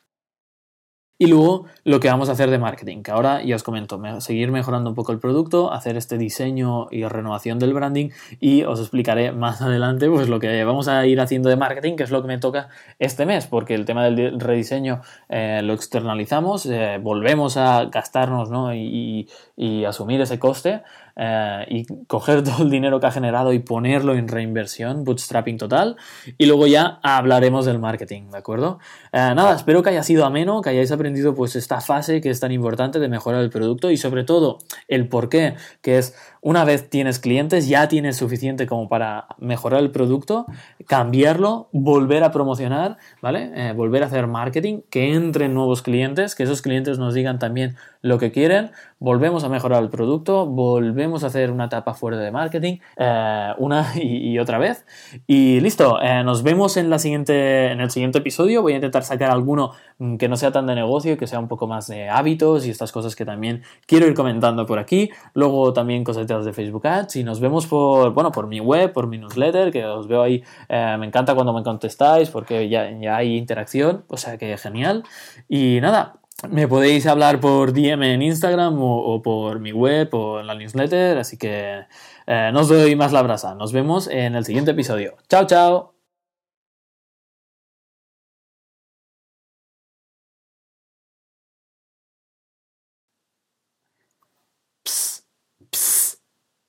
y 1.18 1.28
luego 1.28 1.66
lo 1.86 2.00
que 2.00 2.10
vamos 2.10 2.28
a 2.28 2.34
hacer 2.34 2.50
de 2.50 2.60
marketing, 2.60 3.02
que 3.02 3.12
ahora 3.12 3.42
ya 3.42 3.56
os 3.56 3.64
comento, 3.64 4.02
seguir 4.20 4.52
mejorando 4.52 4.90
un 4.90 4.96
poco 4.96 5.14
el 5.14 5.20
producto, 5.20 5.72
hacer 5.72 5.96
este 5.96 6.18
diseño 6.18 6.88
y 6.92 7.06
renovación 7.06 7.58
del 7.58 7.74
branding 7.74 8.10
y 8.42 8.64
os 8.64 8.82
explicaré 8.82 9.32
más 9.32 9.62
adelante 9.62 10.10
pues 10.10 10.28
lo 10.28 10.40
que 10.40 10.64
vamos 10.66 10.88
a 10.88 11.06
ir 11.06 11.22
haciendo 11.22 11.50
de 11.50 11.56
marketing, 11.56 11.96
que 11.96 12.04
es 12.04 12.12
lo 12.12 12.22
que 12.22 12.28
me 12.28 12.38
toca 12.38 12.68
este 13.00 13.26
mes, 13.26 13.48
porque 13.48 13.76
el 13.76 13.86
tema 13.86 14.04
del 14.04 14.40
rediseño 14.40 15.02
eh, 15.30 15.62
lo 15.64 15.74
externalizamos, 15.74 16.66
eh, 16.66 17.00
volvemos 17.02 17.56
a 17.56 17.86
gastarnos 17.86 18.50
¿no? 18.50 18.74
y, 18.74 19.30
y, 19.56 19.86
asumir 19.86 20.20
ese 20.20 20.40
coste 20.40 20.82
eh, 21.16 21.66
y 21.70 21.86
coger 22.08 22.44
todo 22.44 22.64
el 22.64 22.70
dinero 22.70 23.00
que 23.00 23.08
ha 23.08 23.12
generado 23.12 23.54
y 23.54 23.60
ponerlo 23.60 24.16
en 24.16 24.28
reinversión, 24.28 25.04
bootstrapping 25.04 25.58
total, 25.58 25.96
y 26.38 26.46
luego 26.46 26.68
ya 26.68 27.00
hablaremos 27.04 27.66
del 27.66 27.80
marketing, 27.80 28.32
¿de 28.32 28.38
acuerdo? 28.38 28.80
Eh, 29.12 29.34
nada, 29.36 29.56
espero 29.56 29.82
que 29.84 29.90
haya 29.92 30.04
sido 30.04 30.26
ameno, 30.26 30.62
que 30.62 30.70
hayáis 30.70 30.92
aprendido 30.92 31.36
pues 31.36 31.56
esta 31.56 31.82
fase 31.82 32.22
que 32.22 32.30
es 32.30 32.40
tan 32.40 32.52
importante 32.52 33.00
de 33.00 33.08
mejorar 33.08 33.42
el 33.42 33.50
producto 33.50 33.92
y 33.92 33.98
sobre 33.98 34.24
todo 34.24 34.60
el 34.88 35.08
por 35.08 35.30
qué, 35.30 35.56
que 35.82 35.98
es 35.98 36.16
una 36.46 36.64
vez 36.64 36.92
tienes 36.92 37.18
clientes, 37.18 37.68
ya 37.68 37.88
tienes 37.88 38.18
suficiente 38.18 38.68
como 38.68 38.88
para 38.88 39.26
mejorar 39.40 39.80
el 39.80 39.90
producto, 39.90 40.46
cambiarlo, 40.86 41.70
volver 41.72 42.24
a 42.24 42.32
promocionar, 42.32 42.98
¿vale? 43.20 43.50
Eh, 43.56 43.74
volver 43.74 44.04
a 44.04 44.06
hacer 44.06 44.28
marketing, 44.28 44.82
que 44.92 45.16
entren 45.16 45.56
nuevos 45.56 45.82
clientes, 45.82 46.36
que 46.36 46.44
esos 46.44 46.62
clientes 46.62 47.00
nos 47.00 47.16
digan 47.16 47.40
también 47.40 47.78
lo 48.04 48.20
que 48.20 48.32
quieren, 48.32 48.70
volvemos 49.00 49.44
a 49.44 49.50
mejorar 49.50 49.82
el 49.82 49.90
producto, 49.90 50.46
volvemos 50.46 51.24
a 51.24 51.28
hacer 51.28 51.50
una 51.50 51.66
etapa 51.66 51.96
fuera 51.96 52.18
de 52.18 52.32
marketing, 52.32 52.78
eh, 52.98 53.54
una 53.58 53.88
y, 53.96 54.38
otra 54.38 54.60
vez. 54.60 54.86
Y 55.26 55.60
listo, 55.62 56.00
eh, 56.00 56.24
nos 56.24 56.44
vemos 56.44 56.78
en, 56.78 56.92
la 56.92 57.00
siguiente, 57.00 57.72
en 57.72 57.82
el 57.82 57.90
siguiente 57.90 58.20
episodio. 58.20 58.62
Voy 58.62 58.74
a 58.74 58.76
intentar 58.76 59.04
sacar 59.04 59.32
alguno 59.32 59.72
mm, 59.98 60.18
que 60.18 60.30
no 60.30 60.38
sea 60.38 60.52
tan 60.52 60.68
de 60.68 60.76
negocio, 60.76 61.18
que 61.18 61.26
sea 61.26 61.40
un 61.40 61.48
poco 61.48 61.66
más 61.66 61.88
de 61.88 62.08
hábitos 62.08 62.68
y 62.68 62.70
estas 62.70 62.92
cosas 62.92 63.16
que 63.16 63.26
también 63.26 63.64
quiero 63.88 64.06
ir 64.06 64.14
comentando 64.14 64.68
por 64.68 64.78
aquí. 64.78 65.10
Luego 65.34 65.74
también 65.74 66.04
cosas 66.04 66.28
de 66.28 66.35
Facebook 66.54 66.86
Ads 66.88 67.16
y 67.18 67.24
nos 67.24 67.40
vemos 67.40 67.68
por, 67.68 68.14
bueno, 68.14 68.32
por 68.32 68.48
mi 68.48 68.60
web, 68.60 68.92
por 68.92 69.08
mi 69.08 69.18
newsletter, 69.18 69.72
que 69.72 69.86
os 69.86 70.08
veo 70.08 70.22
ahí. 70.22 70.44
Eh, 70.70 70.96
me 71.00 71.06
encanta 71.06 71.36
cuando 71.36 71.54
me 71.54 71.64
contestáis 71.64 72.30
porque 72.30 72.68
ya, 72.70 72.90
ya 72.92 73.18
hay 73.18 73.38
interacción, 73.38 74.06
o 74.08 74.18
sea 74.18 74.38
que 74.38 74.58
genial. 74.58 75.04
Y 75.48 75.80
nada, 75.82 76.20
me 76.50 76.68
podéis 76.68 77.08
hablar 77.08 77.40
por 77.40 77.74
DM 77.74 78.04
en 78.14 78.22
Instagram 78.22 78.76
o, 78.80 79.22
por 79.22 79.60
mi 79.60 79.72
web 79.72 80.10
o 80.14 80.40
en 80.40 80.48
la 80.48 80.56
newsletter, 80.56 81.18
así 81.18 81.38
que 81.38 81.86
eh, 82.28 82.50
no 82.54 82.62
os 82.62 82.68
doy 82.70 82.96
más 82.96 83.12
la 83.14 83.22
brasa. 83.22 83.56
Nos 83.56 83.72
vemos 83.72 84.08
en 84.08 84.36
el 84.36 84.46
siguiente 84.46 84.72
episodio. 84.72 85.16
Chao, 85.30 85.46
chao. 85.48 85.96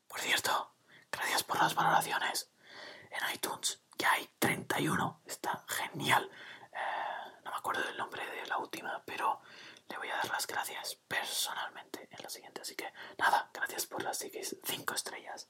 Por 0.08 0.20
cierto, 0.20 0.50
gracias 1.12 1.42
por 1.44 1.55
las 1.66 1.74
valoraciones 1.74 2.52
en 3.10 3.34
iTunes. 3.34 3.82
Ya 3.98 4.12
hay 4.12 4.30
31. 4.38 5.22
Está 5.26 5.64
genial. 5.66 6.30
Eh, 6.72 7.40
no 7.44 7.50
me 7.50 7.56
acuerdo 7.56 7.82
del 7.82 7.96
nombre 7.96 8.24
de 8.24 8.46
la 8.46 8.58
última, 8.58 9.02
pero 9.04 9.40
le 9.88 9.98
voy 9.98 10.08
a 10.08 10.14
dar 10.14 10.28
las 10.28 10.46
gracias 10.46 10.94
personalmente 11.08 12.08
en 12.08 12.22
la 12.22 12.30
siguiente. 12.30 12.60
Así 12.60 12.76
que 12.76 12.92
nada, 13.18 13.50
gracias 13.52 13.86
por 13.86 14.00
las 14.04 14.16
5 14.18 14.94
estrellas 14.94 15.48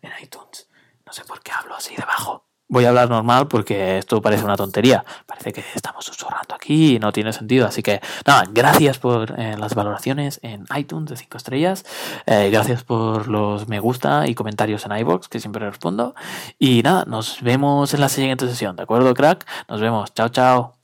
en 0.00 0.12
iTunes. 0.20 0.68
No 1.06 1.12
sé 1.12 1.24
por 1.24 1.40
qué 1.40 1.52
hablo 1.52 1.76
así 1.76 1.94
debajo. 1.94 2.51
Voy 2.72 2.86
a 2.86 2.88
hablar 2.88 3.10
normal 3.10 3.48
porque 3.48 3.98
esto 3.98 4.22
parece 4.22 4.46
una 4.46 4.56
tontería. 4.56 5.04
Parece 5.26 5.52
que 5.52 5.62
estamos 5.74 6.06
susurrando 6.06 6.54
aquí 6.54 6.96
y 6.96 6.98
no 6.98 7.12
tiene 7.12 7.34
sentido. 7.34 7.66
Así 7.66 7.82
que 7.82 8.00
nada, 8.26 8.44
gracias 8.50 8.98
por 8.98 9.38
eh, 9.38 9.58
las 9.58 9.74
valoraciones 9.74 10.40
en 10.42 10.64
iTunes 10.74 11.10
de 11.10 11.16
5 11.18 11.36
estrellas. 11.36 11.84
Eh, 12.24 12.48
gracias 12.50 12.82
por 12.82 13.28
los 13.28 13.68
me 13.68 13.78
gusta 13.78 14.26
y 14.26 14.34
comentarios 14.34 14.86
en 14.86 14.96
iBox, 14.96 15.28
que 15.28 15.38
siempre 15.38 15.68
respondo. 15.68 16.14
Y 16.58 16.82
nada, 16.82 17.04
nos 17.04 17.42
vemos 17.42 17.92
en 17.92 18.00
la 18.00 18.08
siguiente 18.08 18.48
sesión. 18.48 18.74
¿De 18.74 18.84
acuerdo, 18.84 19.12
crack? 19.12 19.46
Nos 19.68 19.82
vemos. 19.82 20.14
Chao, 20.14 20.30
chao. 20.30 20.81